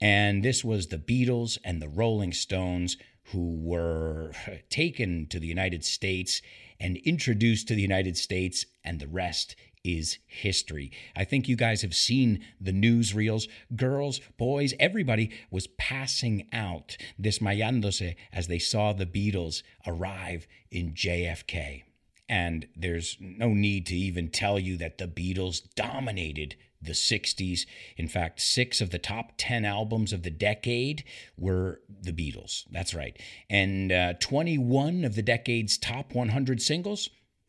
And 0.00 0.44
this 0.44 0.64
was 0.64 0.88
the 0.88 0.98
Beatles 0.98 1.58
and 1.64 1.82
the 1.82 1.88
Rolling 1.88 2.32
Stones 2.32 2.96
who 3.32 3.56
were 3.60 4.32
taken 4.70 5.26
to 5.26 5.38
the 5.38 5.46
United 5.46 5.84
States 5.84 6.40
and 6.80 6.96
introduced 6.98 7.68
to 7.68 7.74
the 7.74 7.82
United 7.82 8.16
States, 8.16 8.64
and 8.84 9.00
the 9.00 9.08
rest 9.08 9.56
is 9.88 10.18
history. 10.26 10.92
I 11.16 11.24
think 11.24 11.48
you 11.48 11.56
guys 11.56 11.80
have 11.80 11.94
seen 11.94 12.44
the 12.60 12.72
newsreels. 12.72 13.48
Girls, 13.74 14.20
boys, 14.36 14.74
everybody 14.78 15.30
was 15.50 15.66
passing 15.78 16.46
out, 16.52 16.98
desmayándose 17.20 18.14
as 18.30 18.48
they 18.48 18.58
saw 18.58 18.92
the 18.92 19.06
Beatles 19.06 19.62
arrive 19.86 20.46
in 20.70 20.92
JFK. 20.92 21.84
And 22.28 22.66
there's 22.76 23.16
no 23.18 23.54
need 23.54 23.86
to 23.86 23.96
even 23.96 24.28
tell 24.28 24.58
you 24.58 24.76
that 24.76 24.98
the 24.98 25.08
Beatles 25.08 25.62
dominated 25.74 26.56
the 26.82 26.92
60s. 26.92 27.60
In 27.96 28.06
fact, 28.08 28.42
six 28.42 28.82
of 28.82 28.90
the 28.90 28.98
top 28.98 29.32
10 29.38 29.64
albums 29.64 30.12
of 30.12 30.22
the 30.22 30.30
decade 30.30 31.02
were 31.38 31.80
the 31.88 32.12
Beatles. 32.12 32.64
That's 32.70 32.92
right. 32.92 33.18
And 33.48 33.90
uh, 33.90 34.12
21 34.20 35.04
of 35.04 35.14
the 35.14 35.22
decade's 35.22 35.78
top 35.78 36.14
100 36.14 36.60
singles 36.60 37.08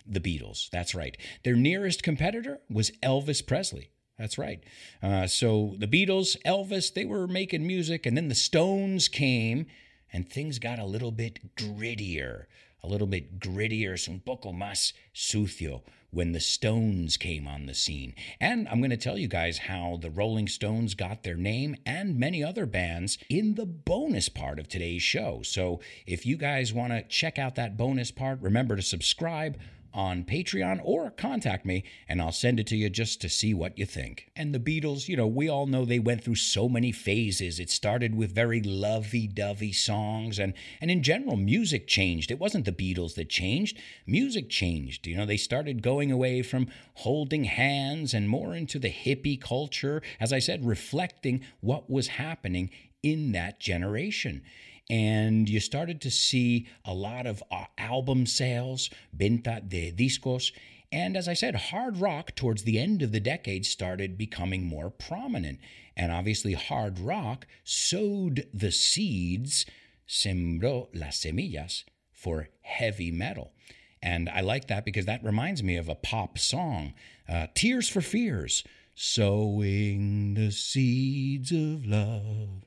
the 0.09 0.19
Beatles. 0.19 0.69
That's 0.69 0.95
right. 0.95 1.15
Their 1.43 1.55
nearest 1.55 2.03
competitor 2.03 2.59
was 2.69 2.91
Elvis 3.03 3.45
Presley. 3.45 3.89
That's 4.17 4.37
right. 4.37 4.61
Uh, 5.01 5.27
so 5.27 5.75
the 5.77 5.87
Beatles, 5.87 6.35
Elvis, 6.45 6.93
they 6.93 7.05
were 7.05 7.27
making 7.27 7.65
music, 7.65 8.05
and 8.05 8.17
then 8.17 8.27
the 8.27 8.35
Stones 8.35 9.07
came, 9.07 9.67
and 10.11 10.29
things 10.29 10.59
got 10.59 10.77
a 10.77 10.85
little 10.85 11.11
bit 11.11 11.55
grittier, 11.55 12.45
a 12.83 12.87
little 12.87 13.07
bit 13.07 13.39
grittier, 13.39 14.09
un 14.09 14.19
poco 14.25 14.51
más 14.51 14.91
sucio 15.13 15.83
when 16.11 16.31
the 16.31 16.39
Stones 16.39 17.17
came 17.17 17.47
on 17.47 17.65
the 17.65 17.73
scene. 17.73 18.13
And 18.41 18.67
I'm 18.67 18.79
going 18.79 18.89
to 18.89 18.97
tell 18.97 19.17
you 19.17 19.27
guys 19.27 19.59
how 19.59 19.99
the 20.01 20.09
Rolling 20.09 20.47
Stones 20.47 20.95
got 20.95 21.23
their 21.23 21.35
name 21.35 21.75
and 21.85 22.19
many 22.19 22.43
other 22.43 22.65
bands 22.65 23.17
in 23.29 23.55
the 23.55 23.65
bonus 23.65 24.27
part 24.27 24.59
of 24.59 24.67
today's 24.67 25.03
show. 25.03 25.41
So 25.43 25.79
if 26.05 26.25
you 26.25 26.35
guys 26.35 26.73
want 26.73 26.93
to 26.93 27.03
check 27.03 27.37
out 27.37 27.55
that 27.55 27.77
bonus 27.77 28.11
part, 28.11 28.41
remember 28.41 28.75
to 28.75 28.81
subscribe 28.81 29.57
on 29.93 30.23
Patreon 30.23 30.79
or 30.83 31.11
contact 31.11 31.65
me 31.65 31.83
and 32.07 32.21
I'll 32.21 32.31
send 32.31 32.59
it 32.59 32.67
to 32.67 32.75
you 32.75 32.89
just 32.89 33.21
to 33.21 33.29
see 33.29 33.53
what 33.53 33.77
you 33.77 33.85
think. 33.85 34.29
And 34.35 34.53
the 34.53 34.59
Beatles, 34.59 35.07
you 35.07 35.17
know, 35.17 35.27
we 35.27 35.49
all 35.49 35.65
know 35.65 35.85
they 35.85 35.99
went 35.99 36.23
through 36.23 36.35
so 36.35 36.69
many 36.69 36.91
phases. 36.91 37.59
It 37.59 37.69
started 37.69 38.15
with 38.15 38.33
very 38.33 38.61
lovey-dovey 38.61 39.73
songs 39.73 40.39
and 40.39 40.53
and 40.81 40.91
in 40.91 41.03
general 41.03 41.35
music 41.35 41.87
changed. 41.87 42.31
It 42.31 42.39
wasn't 42.39 42.65
the 42.65 42.71
Beatles 42.71 43.15
that 43.15 43.29
changed. 43.29 43.77
Music 44.05 44.49
changed. 44.49 45.07
You 45.07 45.17
know, 45.17 45.25
they 45.25 45.37
started 45.37 45.81
going 45.81 46.11
away 46.11 46.41
from 46.41 46.67
holding 46.95 47.45
hands 47.45 48.13
and 48.13 48.29
more 48.29 48.55
into 48.55 48.79
the 48.79 48.91
hippie 48.91 49.39
culture, 49.39 50.01
as 50.19 50.33
I 50.33 50.39
said, 50.39 50.65
reflecting 50.65 51.41
what 51.61 51.89
was 51.89 52.07
happening 52.07 52.69
in 53.01 53.31
that 53.31 53.59
generation 53.59 54.41
and 54.89 55.47
you 55.47 55.59
started 55.59 56.01
to 56.01 56.11
see 56.11 56.67
a 56.83 56.93
lot 56.93 57.27
of 57.27 57.43
uh, 57.51 57.65
album 57.77 58.25
sales, 58.25 58.89
venta 59.13 59.61
de 59.65 59.91
discos. 59.91 60.51
And 60.91 61.15
as 61.15 61.27
I 61.27 61.33
said, 61.33 61.55
hard 61.55 61.97
rock 61.97 62.35
towards 62.35 62.63
the 62.63 62.79
end 62.79 63.03
of 63.03 63.11
the 63.11 63.19
decade 63.19 63.65
started 63.65 64.17
becoming 64.17 64.65
more 64.65 64.89
prominent. 64.89 65.59
And 65.95 66.11
obviously, 66.11 66.53
hard 66.53 66.99
rock 66.99 67.45
sowed 67.63 68.47
the 68.51 68.71
seeds, 68.71 69.65
sembró 70.07 70.87
las 70.93 71.19
semillas, 71.19 71.83
for 72.11 72.49
heavy 72.61 73.11
metal. 73.11 73.53
And 74.01 74.29
I 74.29 74.41
like 74.41 74.67
that 74.67 74.85
because 74.85 75.05
that 75.05 75.23
reminds 75.23 75.61
me 75.61 75.75
of 75.75 75.89
a 75.89 75.95
pop 75.95 76.39
song, 76.39 76.93
uh, 77.27 77.47
Tears 77.53 77.89
for 77.89 78.01
Fears 78.01 78.63
sowing 79.01 80.33
the 80.33 80.51
seeds 80.51 81.53
of 81.53 81.85
love, 81.85 82.65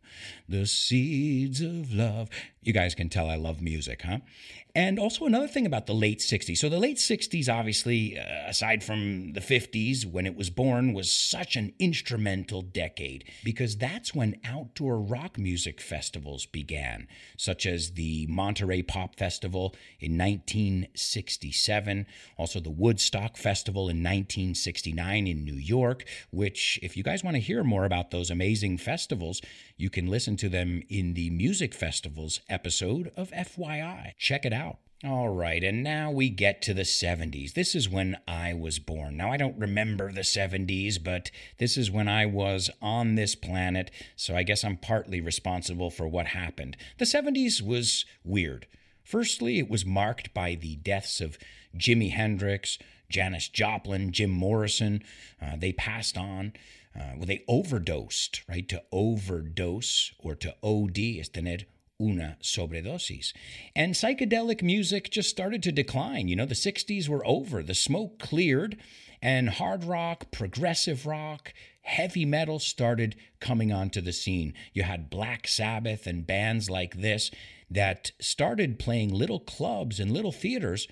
the 0.48 0.64
seeds 0.64 1.60
of 1.60 1.92
love. 1.92 2.30
You 2.62 2.72
guys 2.72 2.94
can 2.94 3.08
tell 3.08 3.28
I 3.28 3.34
love 3.34 3.60
music, 3.60 4.02
huh? 4.02 4.18
And 4.74 4.98
also 4.98 5.26
another 5.26 5.48
thing 5.48 5.66
about 5.66 5.86
the 5.86 5.94
late 5.94 6.20
60s. 6.20 6.56
So 6.56 6.70
the 6.70 6.78
late 6.78 6.96
60s, 6.96 7.52
obviously, 7.52 8.18
uh, 8.18 8.22
aside 8.48 8.82
from 8.82 9.34
the 9.34 9.40
50s, 9.40 10.06
when 10.06 10.24
it 10.26 10.34
was 10.34 10.48
born, 10.48 10.94
was 10.94 11.12
such 11.12 11.56
an 11.56 11.74
instrumental 11.78 12.62
decade 12.62 13.24
because 13.44 13.76
that's 13.76 14.14
when 14.14 14.40
outdoor 14.44 14.98
rock 14.98 15.36
music 15.38 15.78
festivals 15.78 16.46
began, 16.46 17.06
such 17.36 17.66
as 17.66 17.92
the 17.92 18.26
Monterey 18.28 18.80
Pop 18.80 19.16
Festival 19.16 19.74
in 20.00 20.16
1967, 20.16 22.06
also 22.38 22.58
the 22.58 22.70
Woodstock 22.70 23.36
Festival 23.36 23.82
in 23.82 23.98
1969 23.98 25.26
in 25.26 25.44
New 25.44 25.54
York, 25.54 26.04
which, 26.30 26.78
if 26.82 26.96
you 26.96 27.02
guys 27.02 27.22
want 27.22 27.34
to 27.34 27.42
hear 27.42 27.62
more 27.62 27.84
about 27.84 28.10
those 28.10 28.30
amazing 28.30 28.78
festivals, 28.78 29.42
you 29.76 29.90
can 29.90 30.06
listen 30.06 30.36
to 30.36 30.48
them 30.48 30.82
in 30.88 31.12
the 31.12 31.28
Music 31.28 31.74
Festivals 31.74 32.40
episode 32.52 33.10
of 33.16 33.30
FYI. 33.30 34.12
Check 34.18 34.44
it 34.44 34.52
out. 34.52 34.78
All 35.04 35.30
right, 35.30 35.64
and 35.64 35.82
now 35.82 36.12
we 36.12 36.28
get 36.28 36.62
to 36.62 36.74
the 36.74 36.82
70s. 36.82 37.54
This 37.54 37.74
is 37.74 37.88
when 37.88 38.18
I 38.28 38.54
was 38.54 38.78
born. 38.78 39.16
Now, 39.16 39.32
I 39.32 39.36
don't 39.36 39.58
remember 39.58 40.12
the 40.12 40.20
70s, 40.20 41.02
but 41.02 41.32
this 41.58 41.76
is 41.76 41.90
when 41.90 42.06
I 42.06 42.24
was 42.24 42.70
on 42.80 43.16
this 43.16 43.34
planet, 43.34 43.90
so 44.14 44.36
I 44.36 44.44
guess 44.44 44.62
I'm 44.62 44.76
partly 44.76 45.20
responsible 45.20 45.90
for 45.90 46.06
what 46.06 46.26
happened. 46.26 46.76
The 46.98 47.04
70s 47.04 47.60
was 47.60 48.04
weird. 48.22 48.68
Firstly, 49.02 49.58
it 49.58 49.68
was 49.68 49.84
marked 49.84 50.32
by 50.32 50.54
the 50.54 50.76
deaths 50.76 51.20
of 51.20 51.36
Jimi 51.76 52.12
Hendrix, 52.12 52.78
Janis 53.10 53.48
Joplin, 53.48 54.12
Jim 54.12 54.30
Morrison. 54.30 55.02
Uh, 55.40 55.56
they 55.56 55.72
passed 55.72 56.16
on. 56.16 56.52
Uh, 56.94 57.14
well, 57.16 57.26
they 57.26 57.42
overdosed, 57.48 58.42
right? 58.48 58.68
To 58.68 58.84
overdose 58.92 60.12
or 60.20 60.36
to 60.36 60.54
OD 60.62 60.98
is 60.98 61.28
tener 61.28 61.58
una 62.02 62.36
sobredosis. 62.42 63.32
And 63.76 63.94
psychedelic 63.94 64.62
music 64.62 65.10
just 65.10 65.30
started 65.30 65.62
to 65.62 65.72
decline. 65.72 66.28
You 66.28 66.36
know, 66.36 66.46
the 66.46 66.54
60s 66.54 67.08
were 67.08 67.26
over, 67.26 67.62
the 67.62 67.74
smoke 67.74 68.18
cleared, 68.18 68.76
and 69.20 69.50
hard 69.50 69.84
rock, 69.84 70.30
progressive 70.32 71.06
rock, 71.06 71.54
heavy 71.82 72.24
metal 72.24 72.58
started 72.58 73.14
coming 73.40 73.72
onto 73.72 74.00
the 74.00 74.12
scene. 74.12 74.54
You 74.72 74.82
had 74.82 75.10
Black 75.10 75.46
Sabbath 75.46 76.06
and 76.06 76.26
bands 76.26 76.68
like 76.68 76.96
this 76.96 77.30
that 77.70 78.12
started 78.20 78.78
playing 78.78 79.14
little 79.14 79.40
clubs 79.40 80.00
and 80.00 80.10
little 80.10 80.32
theaters 80.32 80.88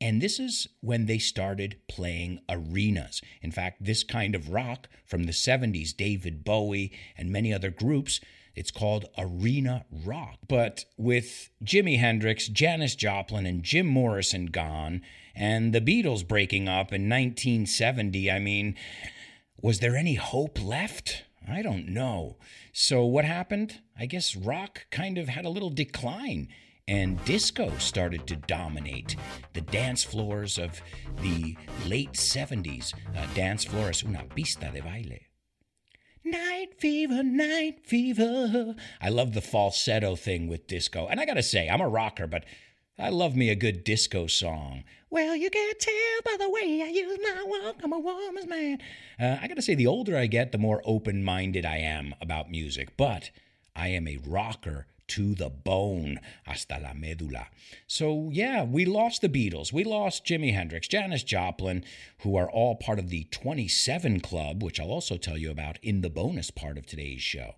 and 0.00 0.20
this 0.20 0.38
is 0.38 0.68
when 0.80 1.06
they 1.06 1.18
started 1.18 1.76
playing 1.88 2.40
arenas. 2.48 3.20
In 3.42 3.50
fact, 3.50 3.84
this 3.84 4.04
kind 4.04 4.34
of 4.34 4.50
rock 4.50 4.88
from 5.04 5.24
the 5.24 5.32
70s, 5.32 5.96
David 5.96 6.44
Bowie 6.44 6.92
and 7.16 7.30
many 7.30 7.52
other 7.52 7.70
groups, 7.70 8.20
it's 8.58 8.72
called 8.72 9.06
arena 9.16 9.84
rock. 10.04 10.38
But 10.48 10.84
with 10.96 11.50
Jimi 11.64 11.98
Hendrix, 11.98 12.48
Janis 12.48 12.96
Joplin, 12.96 13.46
and 13.46 13.62
Jim 13.62 13.86
Morrison 13.86 14.46
gone, 14.46 15.02
and 15.34 15.72
the 15.72 15.80
Beatles 15.80 16.26
breaking 16.26 16.68
up 16.68 16.92
in 16.92 17.08
1970, 17.08 18.30
I 18.30 18.40
mean, 18.40 18.74
was 19.62 19.78
there 19.78 19.96
any 19.96 20.14
hope 20.14 20.60
left? 20.62 21.24
I 21.48 21.62
don't 21.62 21.88
know. 21.88 22.36
So 22.72 23.04
what 23.04 23.24
happened? 23.24 23.80
I 23.96 24.06
guess 24.06 24.34
rock 24.34 24.86
kind 24.90 25.18
of 25.18 25.28
had 25.28 25.44
a 25.44 25.50
little 25.50 25.70
decline 25.70 26.48
and 26.88 27.22
disco 27.24 27.70
started 27.78 28.26
to 28.26 28.34
dominate 28.34 29.14
the 29.52 29.60
dance 29.60 30.02
floors 30.02 30.58
of 30.58 30.80
the 31.22 31.56
late 31.86 32.14
70s. 32.14 32.94
Uh, 33.16 33.26
dance 33.34 33.64
floor 33.64 33.90
es 33.90 34.02
una 34.02 34.24
pista 34.34 34.70
de 34.72 34.80
baile. 34.80 35.27
Night 36.30 36.74
fever, 36.78 37.22
night 37.22 37.80
fever. 37.84 38.74
I 39.00 39.08
love 39.08 39.32
the 39.32 39.40
falsetto 39.40 40.14
thing 40.14 40.46
with 40.46 40.66
disco. 40.66 41.06
And 41.06 41.20
I 41.20 41.24
gotta 41.24 41.42
say, 41.42 41.68
I'm 41.68 41.80
a 41.80 41.88
rocker, 41.88 42.26
but 42.26 42.44
I 42.98 43.08
love 43.08 43.34
me 43.34 43.48
a 43.48 43.54
good 43.54 43.84
disco 43.84 44.26
song. 44.26 44.84
Well, 45.08 45.34
you 45.34 45.48
can 45.48 45.72
tell 45.78 46.20
by 46.24 46.36
the 46.38 46.50
way 46.50 46.82
I 46.82 46.88
use 46.88 47.18
my 47.22 47.42
walk, 47.44 47.76
I'm 47.82 47.92
a 47.92 47.98
woman's 47.98 48.46
man. 48.46 48.78
Uh, 49.18 49.38
I 49.40 49.48
gotta 49.48 49.62
say, 49.62 49.74
the 49.74 49.86
older 49.86 50.18
I 50.18 50.26
get, 50.26 50.52
the 50.52 50.58
more 50.58 50.82
open 50.84 51.24
minded 51.24 51.64
I 51.64 51.78
am 51.78 52.14
about 52.20 52.50
music. 52.50 52.96
But 52.96 53.30
I 53.74 53.88
am 53.88 54.06
a 54.06 54.18
rocker 54.26 54.86
to 55.08 55.34
the 55.34 55.50
bone, 55.50 56.20
hasta 56.44 56.78
la 56.80 56.92
médula. 56.92 57.46
So, 57.86 58.30
yeah, 58.32 58.64
we 58.64 58.84
lost 58.84 59.20
the 59.20 59.28
Beatles. 59.28 59.72
We 59.72 59.84
lost 59.84 60.24
Jimi 60.24 60.54
Hendrix, 60.54 60.88
Janis 60.88 61.22
Joplin, 61.22 61.84
who 62.20 62.36
are 62.36 62.50
all 62.50 62.76
part 62.76 62.98
of 62.98 63.10
the 63.10 63.24
27 63.30 64.20
Club, 64.20 64.62
which 64.62 64.80
I'll 64.80 64.90
also 64.90 65.16
tell 65.16 65.36
you 65.36 65.50
about 65.50 65.78
in 65.82 66.00
the 66.00 66.10
bonus 66.10 66.50
part 66.50 66.78
of 66.78 66.86
today's 66.86 67.22
show 67.22 67.54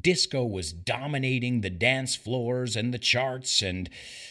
disco 0.00 0.44
was 0.44 0.72
dominating 0.72 1.60
the 1.60 1.70
dance 1.70 2.14
floors 2.14 2.76
and 2.76 2.92
the 2.92 2.98
charts. 2.98 3.62
And, 3.62 3.88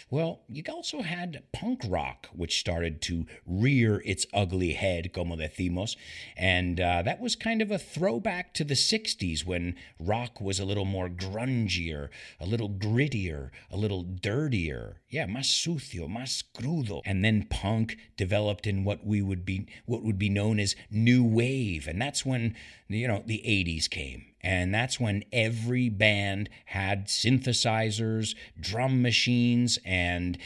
well, 0.10 0.42
you 0.50 0.64
also 0.70 1.02
had 1.02 1.44
punk 1.52 1.82
rock, 1.88 2.28
which 2.34 2.60
started 2.60 3.02
to 3.04 3.26
rear 3.46 4.02
its 4.06 4.26
ugly 4.34 4.74
head, 4.74 5.14
como 5.14 5.36
decimos. 5.36 5.96
And 6.38 6.80
uh, 6.80 7.02
that 7.04 7.20
was 7.20 7.36
kind 7.36 7.62
of 7.62 7.72
a 7.72 7.80
throwback 7.80 8.54
to 8.56 8.64
the 8.64 8.74
60s 8.74 9.46
when 9.46 9.76
rock 10.00 10.40
was 10.40 10.60
a 10.60 10.66
little 10.66 10.86
more 10.86 11.10
grungier, 11.10 12.10
a 12.40 12.46
little 12.46 12.70
grittier, 12.70 13.50
a 13.72 13.78
little 13.78 14.04
dirtier. 14.04 15.02
Yeah, 15.10 15.28
más 15.28 15.46
sucio, 15.46 16.08
más 16.08 16.44
crudo. 16.56 17.02
And 17.06 17.24
then 17.24 17.48
punk 17.50 17.98
developed 18.18 18.68
in 18.68 18.84
what 18.84 19.06
we 19.06 19.22
would 19.22 19.46
be 19.46 19.68
what 19.86 20.04
would 20.04 20.20
be 20.20 20.30
known 20.30 20.60
as 20.60 20.76
new 20.92 21.24
wave. 21.24 21.88
And 21.88 22.02
that's 22.02 22.26
when, 22.26 22.56
you 22.88 23.08
know, 23.08 23.24
the 23.26 23.42
80s 23.46 23.90
came 23.90 24.26
and 24.46 24.72
that's 24.72 25.00
when 25.00 25.24
every 25.34 25.90
band 25.90 26.50
had 26.66 27.08
synthesizers, 27.08 28.36
drum 28.60 29.02
machines, 29.02 29.80
and 29.84 30.38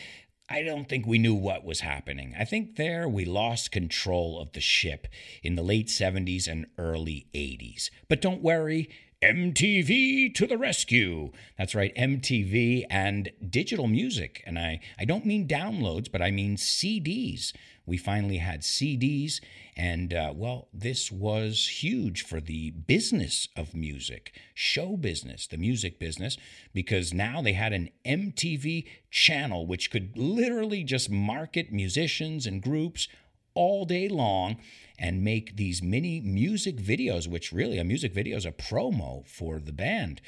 I 0.49 0.63
don't 0.63 0.87
think 0.87 1.05
we 1.05 1.19
knew 1.19 1.35
what 1.35 1.65
was 1.65 1.81
happening. 1.81 2.33
I 2.39 2.45
think 2.45 2.77
there 2.77 3.09
we 3.09 3.25
lost 3.25 3.73
control 3.73 4.39
of 4.41 4.53
the 4.53 4.61
ship 4.61 5.07
in 5.43 5.55
the 5.55 5.61
late 5.61 5.87
70s 5.87 6.47
and 6.47 6.65
early 6.77 7.27
80s. 7.35 7.89
But 8.07 8.21
don't 8.21 8.41
worry, 8.41 8.89
MTV 9.21 10.33
to 10.33 10.47
the 10.47 10.57
rescue. 10.57 11.31
That's 11.57 11.75
right, 11.75 11.93
MTV 11.95 12.85
and 12.89 13.29
digital 13.49 13.87
music. 13.87 14.41
And 14.47 14.57
I, 14.57 14.79
I 14.97 15.03
don't 15.03 15.25
mean 15.25 15.45
downloads, 15.45 16.09
but 16.09 16.21
I 16.21 16.31
mean 16.31 16.55
CDs. 16.55 17.53
We 17.85 17.97
finally 17.97 18.37
had 18.37 18.61
CDs, 18.61 19.41
and 19.79 20.13
uh, 20.13 20.33
well, 20.35 20.67
this 20.73 21.09
was 21.09 21.81
huge 21.81 22.23
for 22.23 22.41
the 22.41 22.71
business 22.71 23.47
of 23.55 23.73
music, 23.73 24.37
show 24.53 24.97
business, 24.97 25.47
the 25.47 25.55
music 25.55 25.99
business, 25.99 26.37
because 26.73 27.13
now 27.13 27.41
they 27.41 27.53
had 27.53 27.71
an 27.71 27.89
MTV 28.05 28.85
channel 29.09 29.65
which 29.65 29.89
could 29.89 30.17
literally 30.17 30.83
just 30.83 31.09
market 31.09 31.71
musicians 31.71 32.45
and 32.45 32.61
groups 32.61 33.07
all 33.53 33.85
day 33.85 34.09
long 34.09 34.57
and 34.99 35.23
make 35.23 35.55
these 35.55 35.81
mini 35.81 36.19
music 36.19 36.75
videos, 36.75 37.29
which 37.29 37.53
really 37.53 37.77
a 37.77 37.85
music 37.85 38.13
video 38.13 38.35
is 38.35 38.45
a 38.45 38.51
promo 38.51 39.25
for 39.25 39.61
the 39.61 39.71
band. 39.71 40.19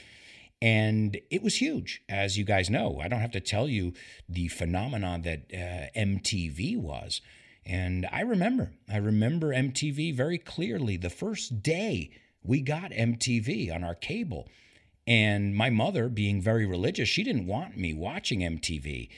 And 0.62 1.20
it 1.30 1.44
was 1.44 1.58
huge, 1.58 2.04
as 2.08 2.38
you 2.38 2.46
guys 2.46 2.70
know. 2.70 3.02
I 3.04 3.10
don't 3.10 3.20
have 3.20 3.32
to 3.32 3.42
tell 3.42 3.68
you 3.68 3.92
the 4.30 4.48
phenomenon 4.48 5.24
that 5.24 5.42
uh, 5.54 6.00
MTV 6.00 6.78
was. 6.78 7.20
And 7.66 8.08
I 8.12 8.22
remember, 8.22 8.72
I 8.92 8.98
remember 8.98 9.50
MTV 9.50 10.16
very 10.16 10.38
clearly. 10.38 10.98
The 10.98 11.10
first 11.10 11.62
day 11.62 12.12
we 12.44 12.62
got 12.62 12.92
MTV 12.92 13.74
on 13.74 13.84
our 13.84 13.96
cable, 13.96 14.50
and 15.06 15.56
my 15.56 15.70
mother, 15.70 16.10
being 16.10 16.42
very 16.42 16.66
religious, 16.66 17.10
she 17.10 17.24
didn't 17.24 17.48
want 17.48 17.78
me 17.78 17.94
watching 17.94 18.40
MTV, 18.40 19.10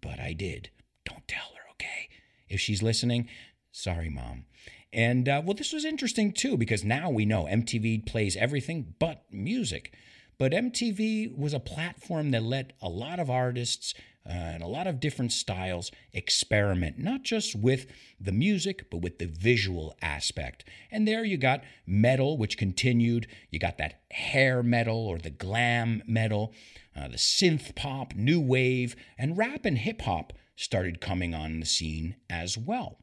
but 0.00 0.20
I 0.20 0.32
did. 0.32 0.70
Don't 1.04 1.26
tell 1.26 1.52
her, 1.56 1.70
okay? 1.72 2.08
If 2.48 2.60
she's 2.60 2.82
listening, 2.82 3.28
sorry, 3.72 4.08
mom. 4.08 4.44
And 4.92 5.28
uh, 5.28 5.42
well, 5.44 5.54
this 5.54 5.72
was 5.72 5.84
interesting 5.84 6.32
too 6.32 6.56
because 6.56 6.84
now 6.84 7.10
we 7.10 7.24
know 7.24 7.44
MTV 7.44 8.06
plays 8.06 8.36
everything 8.36 8.94
but 8.98 9.24
music. 9.30 9.94
But 10.36 10.52
MTV 10.52 11.36
was 11.36 11.52
a 11.52 11.60
platform 11.60 12.30
that 12.30 12.42
let 12.42 12.72
a 12.80 12.88
lot 12.88 13.20
of 13.20 13.30
artists 13.30 13.94
uh, 14.26 14.32
and 14.32 14.62
a 14.62 14.68
lot 14.68 14.86
of 14.86 15.00
different 15.00 15.32
styles 15.32 15.90
experiment, 16.12 16.98
not 16.98 17.22
just 17.22 17.56
with 17.56 17.86
the 18.20 18.32
music, 18.32 18.90
but 18.90 18.98
with 18.98 19.18
the 19.18 19.26
visual 19.26 19.96
aspect. 20.02 20.64
And 20.90 21.08
there 21.08 21.24
you 21.24 21.36
got 21.36 21.62
metal, 21.86 22.36
which 22.36 22.58
continued. 22.58 23.26
You 23.50 23.58
got 23.58 23.78
that 23.78 24.02
hair 24.10 24.62
metal 24.62 25.06
or 25.06 25.18
the 25.18 25.30
glam 25.30 26.02
metal, 26.06 26.52
uh, 26.94 27.08
the 27.08 27.16
synth 27.16 27.74
pop, 27.74 28.14
new 28.14 28.40
wave, 28.40 28.94
and 29.16 29.38
rap 29.38 29.64
and 29.64 29.78
hip 29.78 30.02
hop 30.02 30.32
started 30.54 31.00
coming 31.00 31.34
on 31.34 31.60
the 31.60 31.66
scene 31.66 32.16
as 32.28 32.58
well. 32.58 32.98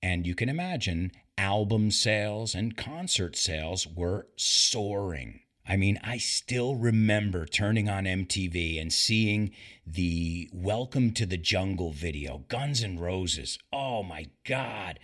And 0.00 0.26
you 0.26 0.34
can 0.34 0.48
imagine 0.48 1.10
album 1.36 1.90
sales 1.90 2.54
and 2.54 2.76
concert 2.76 3.36
sales 3.36 3.86
were 3.86 4.28
soaring. 4.36 5.40
I 5.66 5.76
mean, 5.76 5.98
I 6.04 6.18
still 6.18 6.74
remember 6.74 7.46
turning 7.46 7.88
on 7.88 8.04
MTV 8.04 8.78
and 8.78 8.92
seeing 8.92 9.50
the 9.86 10.50
Welcome 10.52 11.12
to 11.12 11.24
the 11.24 11.38
Jungle 11.38 11.90
video, 11.90 12.44
Guns 12.48 12.84
N' 12.84 12.98
Roses. 12.98 13.58
Oh 13.72 14.02
my 14.02 14.26
God. 14.46 14.98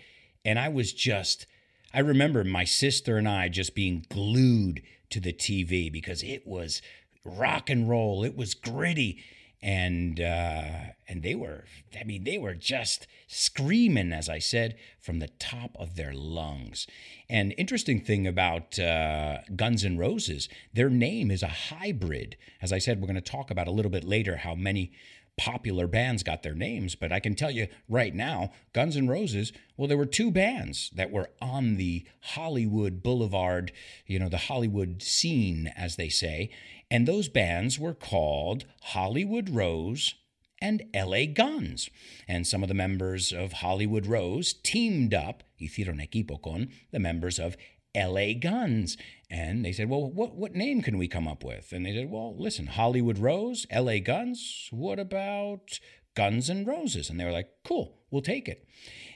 And 0.45 0.59
I 0.59 0.69
was 0.69 0.93
just, 0.93 1.47
I 1.95 2.01
remember 2.01 2.45
my 2.45 2.65
sister 2.65 3.17
and 3.17 3.27
I 3.27 3.49
just 3.49 3.75
being 3.75 4.05
glued 4.11 4.83
to 5.09 5.19
the 5.19 5.33
TV 5.33 5.91
because 5.91 6.23
it 6.23 6.47
was 6.47 6.83
rock 7.25 7.71
and 7.71 7.89
roll, 7.89 8.23
it 8.23 8.37
was 8.37 8.53
gritty 8.53 9.23
and 9.63 10.21
uh, 10.21 10.93
and 11.09 11.23
they 11.23 11.35
were 11.35 11.65
I 11.99 12.05
mean 12.05 12.25
they 12.25 12.39
were 12.39 12.55
just 12.55 13.07
screaming 13.27 14.13
as 14.13 14.29
I 14.29 14.39
said 14.39 14.77
from 15.01 15.19
the 15.19 15.29
top 15.39 15.77
of 15.79 15.97
their 15.97 16.13
lungs. 16.13 16.87
And 17.29 17.55
interesting 17.59 18.01
thing 18.01 18.27
about 18.27 18.79
uh, 18.79 19.39
Guns 19.55 19.85
N' 19.85 19.99
Roses, 19.99 20.49
their 20.73 20.91
name 20.91 21.31
is 21.31 21.43
a 21.43 21.49
hybrid. 21.49 22.37
As 22.61 22.73
I 22.73 22.79
said, 22.79 23.01
we're 23.01 23.07
going 23.07 23.15
to 23.15 23.21
talk 23.21 23.51
about 23.51 23.69
a 23.69 23.73
little 23.73 23.91
bit 23.91 24.05
later 24.05 24.37
how 24.37 24.55
many 24.55 24.93
popular 25.41 25.87
bands 25.87 26.23
got 26.23 26.43
their 26.43 26.55
names, 26.55 26.95
but 26.95 27.13
I 27.13 27.19
can 27.19 27.35
tell 27.35 27.51
you 27.51 27.67
right 27.89 28.15
now, 28.15 28.51
Guns 28.75 28.95
N' 28.95 29.09
Roses, 29.09 29.53
well, 29.75 29.89
there 29.89 29.97
were 29.97 30.05
two 30.05 30.31
bands 30.31 30.91
that 30.95 31.11
were 31.11 31.31
on 31.41 31.77
the 31.77 32.05
Hollywood 32.21 33.03
Boulevard, 33.03 33.73
you 34.07 34.19
know, 34.19 34.29
the 34.29 34.37
Hollywood 34.37 35.03
scene, 35.03 35.73
as 35.77 35.97
they 35.97 36.11
say, 36.11 36.51
and 36.91 37.07
those 37.07 37.29
bands 37.29 37.79
were 37.79 37.95
called 37.95 38.65
Hollywood 38.83 39.51
Rose 39.51 40.15
and 40.61 40.83
LA 40.95 41.25
Guns. 41.27 41.89
And 42.29 42.47
some 42.47 42.63
of 42.63 42.69
the 42.69 42.75
members 42.75 43.33
of 43.33 43.55
Hollywood 43.55 44.07
Rose 44.07 44.53
teamed 44.53 45.15
up, 45.15 45.43
hicieron 45.61 46.07
equipo 46.07 46.41
con, 46.43 46.69
the 46.91 46.99
members 46.99 47.39
of 47.39 47.57
LA 47.95 48.33
Guns. 48.39 48.97
And 49.31 49.65
they 49.65 49.73
said, 49.73 49.89
Well, 49.89 50.11
what, 50.11 50.35
what 50.35 50.55
name 50.55 50.83
can 50.83 50.99
we 50.99 51.09
come 51.09 51.29
up 51.29 51.45
with? 51.45 51.73
And 51.73 51.87
they 51.87 51.95
said, 51.95 52.11
Well, 52.11 52.37
listen, 52.37 52.67
Hollywood 52.67 53.19
Rose, 53.19 53.67
LA 53.75 53.99
Guns, 53.99 54.69
what 54.71 54.99
about 54.99 55.81
Guns 56.15 56.51
and 56.51 56.67
Roses? 56.67 57.09
And 57.09 57.19
they 57.19 57.25
were 57.25 57.33
like, 57.33 57.49
Cool, 57.65 57.99
we'll 58.11 58.23
take 58.23 58.49
it. 58.49 58.67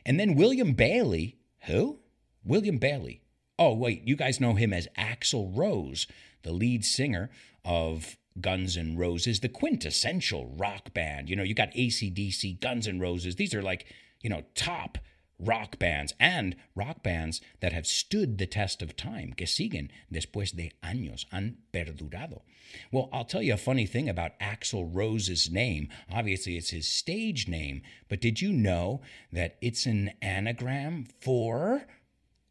And 0.06 0.18
then 0.18 0.34
William 0.34 0.72
Bailey, 0.72 1.38
who? 1.66 2.00
William 2.44 2.78
Bailey. 2.78 3.23
Oh, 3.58 3.74
wait, 3.74 4.06
you 4.06 4.16
guys 4.16 4.40
know 4.40 4.54
him 4.54 4.72
as 4.72 4.88
Axl 4.98 5.56
Rose, 5.56 6.06
the 6.42 6.52
lead 6.52 6.84
singer 6.84 7.30
of 7.64 8.16
Guns 8.40 8.76
N' 8.76 8.96
Roses, 8.96 9.40
the 9.40 9.48
quintessential 9.48 10.52
rock 10.56 10.92
band. 10.92 11.30
You 11.30 11.36
know, 11.36 11.44
you 11.44 11.54
got 11.54 11.72
ACDC, 11.72 12.60
Guns 12.60 12.88
N' 12.88 12.98
Roses. 12.98 13.36
These 13.36 13.54
are 13.54 13.62
like, 13.62 13.86
you 14.22 14.30
know, 14.30 14.42
top 14.54 14.98
rock 15.38 15.78
bands 15.78 16.14
and 16.18 16.56
rock 16.74 17.02
bands 17.02 17.40
that 17.60 17.72
have 17.72 17.86
stood 17.86 18.38
the 18.38 18.46
test 18.46 18.82
of 18.82 18.96
time, 18.96 19.32
que 19.36 19.46
siguen 19.46 19.90
después 20.12 20.54
de 20.54 20.72
años, 20.82 21.24
han 21.30 21.58
perdurado. 21.72 22.42
Well, 22.90 23.08
I'll 23.12 23.24
tell 23.24 23.42
you 23.42 23.54
a 23.54 23.58
funny 23.58 23.86
thing 23.86 24.08
about 24.08 24.38
Axl 24.40 24.88
Rose's 24.92 25.50
name. 25.50 25.88
Obviously, 26.12 26.56
it's 26.56 26.70
his 26.70 26.88
stage 26.88 27.46
name, 27.46 27.82
but 28.08 28.20
did 28.20 28.40
you 28.40 28.52
know 28.52 29.00
that 29.32 29.56
it's 29.60 29.86
an 29.86 30.12
anagram 30.22 31.06
for 31.20 31.86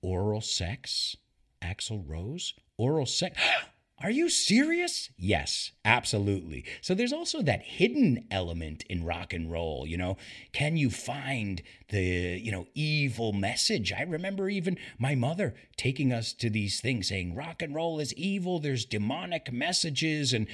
oral 0.03 0.41
sex? 0.41 1.17
Axl 1.63 2.03
Rose? 2.07 2.53
Oral 2.77 3.07
sex? 3.07 3.41
Are 4.03 4.11
you 4.11 4.27
serious? 4.27 5.11
Yes, 5.17 5.71
absolutely. 5.85 6.65
So 6.81 6.93
there's 6.93 7.13
also 7.13 7.41
that 7.41 7.61
hidden 7.61 8.27
element 8.29 8.83
in 8.89 9.05
rock 9.05 9.31
and 9.31 9.49
roll, 9.49 9.87
you 9.87 9.95
know. 9.95 10.17
Can 10.51 10.75
you 10.75 10.89
find 10.89 11.61
the, 11.87 12.01
you 12.01 12.51
know, 12.51 12.67
evil 12.73 13.31
message? 13.31 13.93
I 13.93 14.01
remember 14.01 14.49
even 14.49 14.77
my 14.99 15.15
mother 15.15 15.53
taking 15.77 16.11
us 16.11 16.33
to 16.33 16.49
these 16.49 16.81
things 16.81 17.07
saying 17.07 17.33
rock 17.33 17.61
and 17.61 17.73
roll 17.73 18.01
is 18.01 18.13
evil, 18.15 18.59
there's 18.59 18.83
demonic 18.83 19.53
messages 19.53 20.33
and 20.33 20.47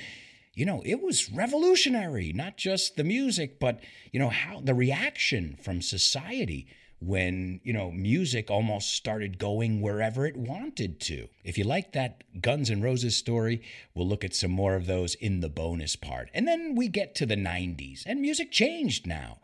you 0.54 0.66
know, 0.66 0.82
it 0.84 1.02
was 1.02 1.32
revolutionary, 1.32 2.34
not 2.34 2.58
just 2.58 2.98
the 2.98 3.04
music, 3.04 3.60
but 3.60 3.80
you 4.12 4.20
know 4.20 4.30
how 4.30 4.60
the 4.60 4.74
reaction 4.74 5.58
from 5.62 5.82
society 5.82 6.68
when, 7.00 7.62
you 7.64 7.72
know, 7.72 7.92
music 7.92 8.52
almost 8.52 8.94
started 8.94 9.38
going 9.38 9.82
wherever 9.82 10.26
it 10.26 10.36
wanted 10.36 11.00
to. 11.00 11.28
If 11.44 11.58
you 11.58 11.64
like 11.64 11.94
that 11.94 12.24
Guns 12.42 12.70
N' 12.70 12.82
Roses 12.82 13.16
story, 13.16 13.62
we'll 13.94 14.08
look 14.08 14.26
at 14.26 14.36
some 14.36 14.52
more 14.52 14.76
of 14.76 14.86
those 14.86 15.16
in 15.16 15.40
the 15.40 15.50
bonus 15.50 15.96
part. 15.96 16.30
And 16.34 16.48
then 16.48 16.76
we 16.76 16.90
get 16.90 17.16
to 17.16 17.26
the 17.26 17.36
90s, 17.36 18.04
and 18.06 18.22
music 18.22 18.52
changed 18.52 19.08
now. 19.08 19.38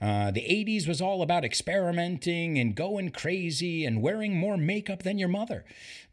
Uh, 0.00 0.30
the 0.30 0.40
80s 0.40 0.86
was 0.86 1.00
all 1.00 1.20
about 1.22 1.44
experimenting 1.44 2.58
and 2.58 2.74
going 2.74 3.10
crazy 3.10 3.84
and 3.84 4.02
wearing 4.02 4.36
more 4.36 4.56
makeup 4.56 5.02
than 5.02 5.18
your 5.18 5.28
mother. 5.28 5.64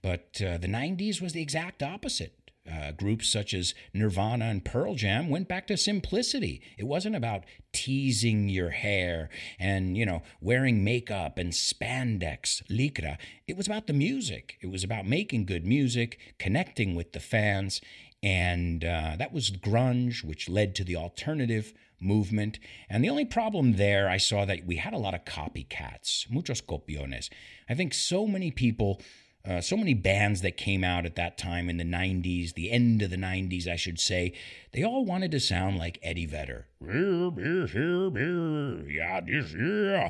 But 0.02 0.42
uh, 0.42 0.58
the 0.58 0.68
90s 0.68 1.22
was 1.22 1.34
the 1.34 1.42
exact 1.42 1.84
opposite. 1.84 2.34
Uh, 2.70 2.92
groups 2.92 3.30
such 3.30 3.54
as 3.54 3.74
Nirvana 3.94 4.46
and 4.46 4.66
Pearl 4.66 4.94
Jam 4.94 5.30
went 5.30 5.48
back 5.48 5.68
to 5.68 5.78
simplicity. 5.78 6.62
It 6.78 6.84
wasn't 6.84 7.16
about 7.16 7.46
teasing 7.72 8.50
your 8.50 8.72
hair 8.72 9.30
and, 9.58 9.96
you 9.96 10.06
know, 10.06 10.22
wearing 10.42 10.84
makeup 10.84 11.38
and 11.38 11.54
spandex, 11.54 12.62
lycra. 12.70 13.18
It 13.48 13.56
was 13.56 13.68
about 13.68 13.88
the 13.88 13.94
music. 13.94 14.58
It 14.62 14.68
was 14.68 14.84
about 14.84 15.08
making 15.08 15.46
good 15.46 15.66
music, 15.66 16.20
connecting 16.40 16.94
with 16.94 17.14
the 17.14 17.22
fans, 17.22 17.80
and 18.22 18.84
uh, 18.84 19.16
that 19.18 19.32
was 19.32 19.52
grunge, 19.52 20.24
which 20.24 20.50
led 20.50 20.76
to 20.76 20.84
the 20.84 20.98
alternative 20.98 21.74
movement. 22.02 22.60
And 22.90 23.04
the 23.04 23.10
only 23.10 23.26
problem 23.26 23.74
there, 23.74 24.10
I 24.10 24.18
saw 24.18 24.46
that 24.46 24.66
we 24.66 24.76
had 24.76 24.94
a 24.94 24.98
lot 24.98 25.14
of 25.14 25.26
copycats, 25.26 26.30
muchos 26.30 26.62
copiones. 26.62 27.30
I 27.70 27.76
think 27.76 27.94
so 27.94 28.28
many 28.28 28.52
people 28.52 29.02
uh, 29.48 29.62
so 29.62 29.78
many 29.78 29.94
bands 29.94 30.42
that 30.42 30.58
came 30.58 30.84
out 30.84 31.06
at 31.06 31.16
that 31.16 31.38
time 31.38 31.70
in 31.70 31.78
the 31.78 31.84
90s, 31.84 32.54
the 32.54 32.70
end 32.70 33.02
of 33.02 33.10
the 33.10 33.18
90s, 33.18 33.68
I 33.68 33.78
should 33.78 34.00
say, 34.00 34.34
they 34.74 34.84
all 34.84 35.06
wanted 35.06 35.32
to 35.32 35.40
sound 35.40 35.78
like 35.78 36.00
Eddie 36.04 36.26
Vedder. 36.26 36.68
Yeah, 38.90 39.22
yeah. 39.26 40.10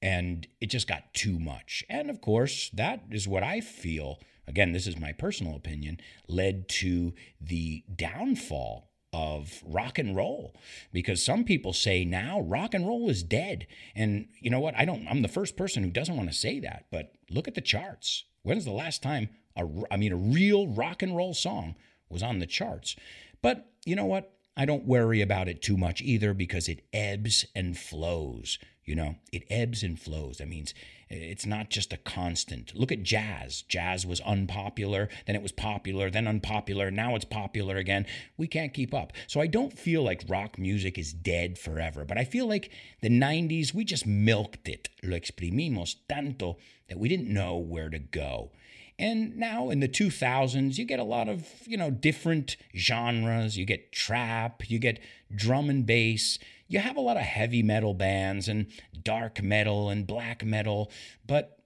And 0.00 0.46
it 0.60 0.66
just 0.66 0.86
got 0.86 1.12
too 1.14 1.38
much. 1.38 1.84
And 1.88 2.10
of 2.10 2.20
course, 2.20 2.70
that 2.74 3.04
is 3.10 3.26
what 3.26 3.42
I 3.42 3.60
feel, 3.60 4.20
again, 4.46 4.72
this 4.72 4.86
is 4.86 4.96
my 4.98 5.12
personal 5.12 5.56
opinion, 5.56 5.98
led 6.28 6.68
to 6.68 7.12
the 7.40 7.82
downfall 7.92 8.90
of 9.12 9.62
rock 9.64 9.98
and 9.98 10.14
roll 10.14 10.54
because 10.92 11.24
some 11.24 11.42
people 11.42 11.72
say 11.72 12.04
now 12.04 12.40
rock 12.40 12.74
and 12.74 12.86
roll 12.86 13.08
is 13.08 13.22
dead 13.22 13.66
and 13.94 14.26
you 14.40 14.50
know 14.50 14.60
what 14.60 14.74
i 14.76 14.84
don't 14.84 15.06
i'm 15.08 15.22
the 15.22 15.28
first 15.28 15.56
person 15.56 15.82
who 15.82 15.90
doesn't 15.90 16.16
want 16.16 16.28
to 16.28 16.34
say 16.34 16.58
that 16.60 16.84
but 16.90 17.12
look 17.30 17.48
at 17.48 17.54
the 17.54 17.60
charts 17.60 18.24
When's 18.46 18.64
the 18.64 18.70
last 18.70 19.02
time 19.02 19.28
a, 19.56 19.66
I 19.90 19.96
mean, 19.96 20.12
a 20.12 20.16
real 20.16 20.68
rock 20.68 21.02
and 21.02 21.16
roll 21.16 21.34
song 21.34 21.74
was 22.08 22.22
on 22.22 22.38
the 22.38 22.46
charts? 22.46 22.94
But 23.42 23.66
you 23.84 23.96
know 23.96 24.04
what? 24.04 24.35
I 24.56 24.64
don't 24.64 24.86
worry 24.86 25.20
about 25.20 25.48
it 25.48 25.60
too 25.60 25.76
much 25.76 26.00
either 26.00 26.32
because 26.32 26.68
it 26.68 26.86
ebbs 26.92 27.44
and 27.54 27.76
flows. 27.76 28.58
You 28.86 28.94
know, 28.94 29.16
it 29.32 29.44
ebbs 29.50 29.82
and 29.82 29.98
flows. 29.98 30.38
That 30.38 30.48
means 30.48 30.72
eh, 31.10 31.16
it's 31.16 31.44
not 31.44 31.68
just 31.68 31.92
a 31.92 31.98
constant. 31.98 32.74
Look 32.74 32.90
at 32.90 33.02
jazz. 33.02 33.62
Jazz 33.62 34.06
was 34.06 34.20
unpopular, 34.20 35.10
then 35.26 35.34
it 35.34 35.42
was 35.42 35.52
popular, 35.52 36.08
then 36.08 36.26
unpopular, 36.26 36.90
now 36.90 37.16
it's 37.16 37.24
popular 37.24 37.76
again. 37.76 38.06
We 38.36 38.46
can't 38.46 38.72
keep 38.72 38.94
up. 38.94 39.12
So 39.26 39.40
I 39.40 39.48
don't 39.48 39.76
feel 39.76 40.02
like 40.02 40.24
rock 40.28 40.58
music 40.58 40.96
is 40.96 41.12
dead 41.12 41.58
forever, 41.58 42.04
but 42.04 42.16
I 42.16 42.24
feel 42.24 42.46
like 42.46 42.70
the 43.02 43.10
90s, 43.10 43.74
we 43.74 43.84
just 43.84 44.06
milked 44.06 44.68
it. 44.68 44.88
Lo 45.02 45.18
exprimimos 45.18 45.96
tanto 46.08 46.56
that 46.88 46.98
we 46.98 47.08
didn't 47.08 47.32
know 47.32 47.56
where 47.58 47.90
to 47.90 47.98
go. 47.98 48.52
And 48.98 49.36
now 49.36 49.68
in 49.68 49.80
the 49.80 49.88
2000s, 49.88 50.78
you 50.78 50.84
get 50.84 50.98
a 50.98 51.04
lot 51.04 51.28
of, 51.28 51.46
you 51.66 51.76
know, 51.76 51.90
different 51.90 52.56
genres. 52.74 53.56
You 53.56 53.66
get 53.66 53.92
trap, 53.92 54.70
you 54.70 54.78
get 54.78 54.98
drum 55.34 55.68
and 55.68 55.84
bass. 55.84 56.38
You 56.68 56.78
have 56.78 56.96
a 56.96 57.00
lot 57.00 57.16
of 57.16 57.22
heavy 57.22 57.62
metal 57.62 57.94
bands 57.94 58.48
and 58.48 58.66
dark 59.02 59.42
metal 59.42 59.90
and 59.90 60.06
black 60.06 60.44
metal, 60.44 60.90
but 61.26 61.58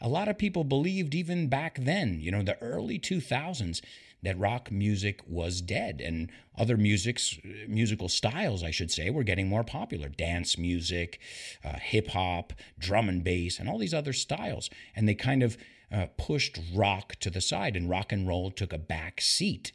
a 0.00 0.08
lot 0.08 0.28
of 0.28 0.38
people 0.38 0.64
believed 0.64 1.14
even 1.14 1.48
back 1.48 1.78
then, 1.80 2.20
you 2.20 2.30
know, 2.30 2.42
the 2.42 2.60
early 2.62 2.98
2000s, 2.98 3.80
that 4.22 4.38
rock 4.38 4.70
music 4.70 5.20
was 5.26 5.60
dead 5.60 6.00
and 6.04 6.30
other 6.58 6.76
musics 6.76 7.38
musical 7.66 8.08
styles 8.08 8.62
i 8.62 8.70
should 8.70 8.90
say 8.90 9.08
were 9.08 9.22
getting 9.22 9.48
more 9.48 9.64
popular 9.64 10.08
dance 10.08 10.58
music 10.58 11.18
uh, 11.64 11.78
hip 11.80 12.08
hop 12.08 12.52
drum 12.78 13.08
and 13.08 13.24
bass 13.24 13.58
and 13.58 13.68
all 13.68 13.78
these 13.78 13.94
other 13.94 14.12
styles 14.12 14.68
and 14.94 15.08
they 15.08 15.14
kind 15.14 15.42
of 15.42 15.56
uh, 15.92 16.06
pushed 16.16 16.58
rock 16.74 17.16
to 17.16 17.30
the 17.30 17.40
side 17.40 17.76
and 17.76 17.88
rock 17.88 18.12
and 18.12 18.26
roll 18.26 18.50
took 18.50 18.72
a 18.72 18.78
back 18.78 19.20
seat 19.20 19.72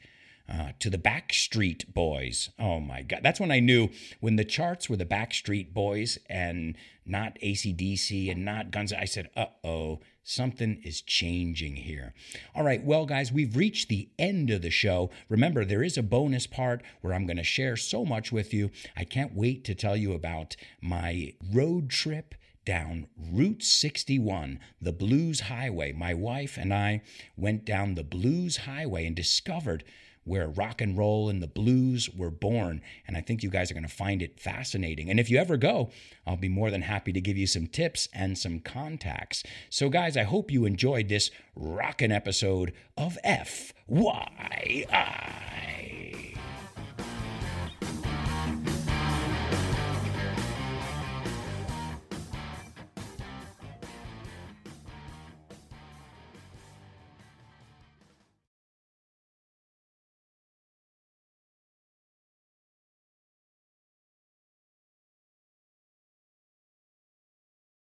uh, 0.48 0.72
to 0.80 0.90
the 0.90 0.98
Backstreet 0.98 1.94
Boys. 1.94 2.50
Oh 2.60 2.80
my 2.80 3.02
God. 3.02 3.22
That's 3.24 3.40
when 3.40 3.52
I 3.52 3.60
knew 3.60 3.90
when 4.20 4.36
the 4.36 4.46
charts 4.46 4.90
were 4.90 4.96
the 4.96 5.06
Backstreet 5.06 5.74
Boys 5.74 6.20
and 6.30 6.78
not 7.06 7.38
ACDC 7.44 8.32
and 8.32 8.46
not 8.46 8.72
Guns. 8.72 8.94
I 8.94 9.06
said, 9.06 9.30
uh 9.36 9.48
oh, 9.64 10.02
something 10.24 10.82
is 10.84 11.02
changing 11.02 11.78
here. 11.78 12.14
All 12.54 12.64
right. 12.64 12.84
Well, 12.84 13.06
guys, 13.06 13.32
we've 13.32 13.56
reached 13.56 13.90
the 13.90 14.10
end 14.20 14.52
of 14.52 14.62
the 14.62 14.70
show. 14.70 15.10
Remember, 15.30 15.66
there 15.66 15.84
is 15.84 15.98
a 15.98 16.04
bonus 16.04 16.48
part 16.48 16.84
where 17.02 17.14
I'm 17.14 17.26
going 17.26 17.38
to 17.38 17.44
share 17.44 17.76
so 17.76 18.06
much 18.06 18.32
with 18.32 18.54
you. 18.54 18.70
I 18.96 19.04
can't 19.04 19.36
wait 19.36 19.64
to 19.66 19.76
tell 19.76 19.98
you 19.98 20.14
about 20.14 20.56
my 20.80 21.34
road 21.52 21.90
trip 21.90 22.36
down 22.66 23.08
Route 23.18 23.64
61, 23.64 24.60
the 24.82 24.92
Blues 24.92 25.42
Highway. 25.42 25.92
My 25.94 26.14
wife 26.14 26.58
and 26.58 26.74
I 26.74 27.02
went 27.38 27.66
down 27.66 27.96
the 27.96 28.04
Blues 28.04 28.58
Highway 28.58 29.06
and 29.06 29.16
discovered 29.16 29.84
where 30.26 30.48
rock 30.48 30.82
and 30.82 30.98
roll 30.98 31.30
and 31.30 31.42
the 31.42 31.48
blues 31.48 32.10
were 32.10 32.32
born. 32.32 32.82
And 33.08 33.16
I 33.16 33.22
think 33.22 33.44
you 33.44 33.50
guys 33.50 33.72
are 33.72 33.76
going 33.76 33.88
to 33.88 33.90
find 33.90 34.22
it 34.22 34.40
fascinating. 34.40 35.10
And 35.10 35.20
if 35.20 35.30
you 35.30 35.38
ever 35.38 35.56
go, 35.56 35.92
I'll 36.26 36.36
be 36.36 36.50
more 36.50 36.72
than 36.72 36.82
happy 36.82 37.14
to 37.14 37.22
give 37.22 37.38
you 37.38 37.48
some 37.48 37.68
tips 37.68 38.10
and 38.12 38.38
some 38.38 38.60
contacts. 38.60 39.44
So, 39.70 39.88
guys, 39.90 40.18
I 40.18 40.24
hope 40.24 40.52
you 40.52 40.66
enjoyed 40.66 41.08
this 41.10 41.30
rockin' 41.56 42.12
episode 42.12 42.74
of 42.98 43.18
FYI. 43.24 43.66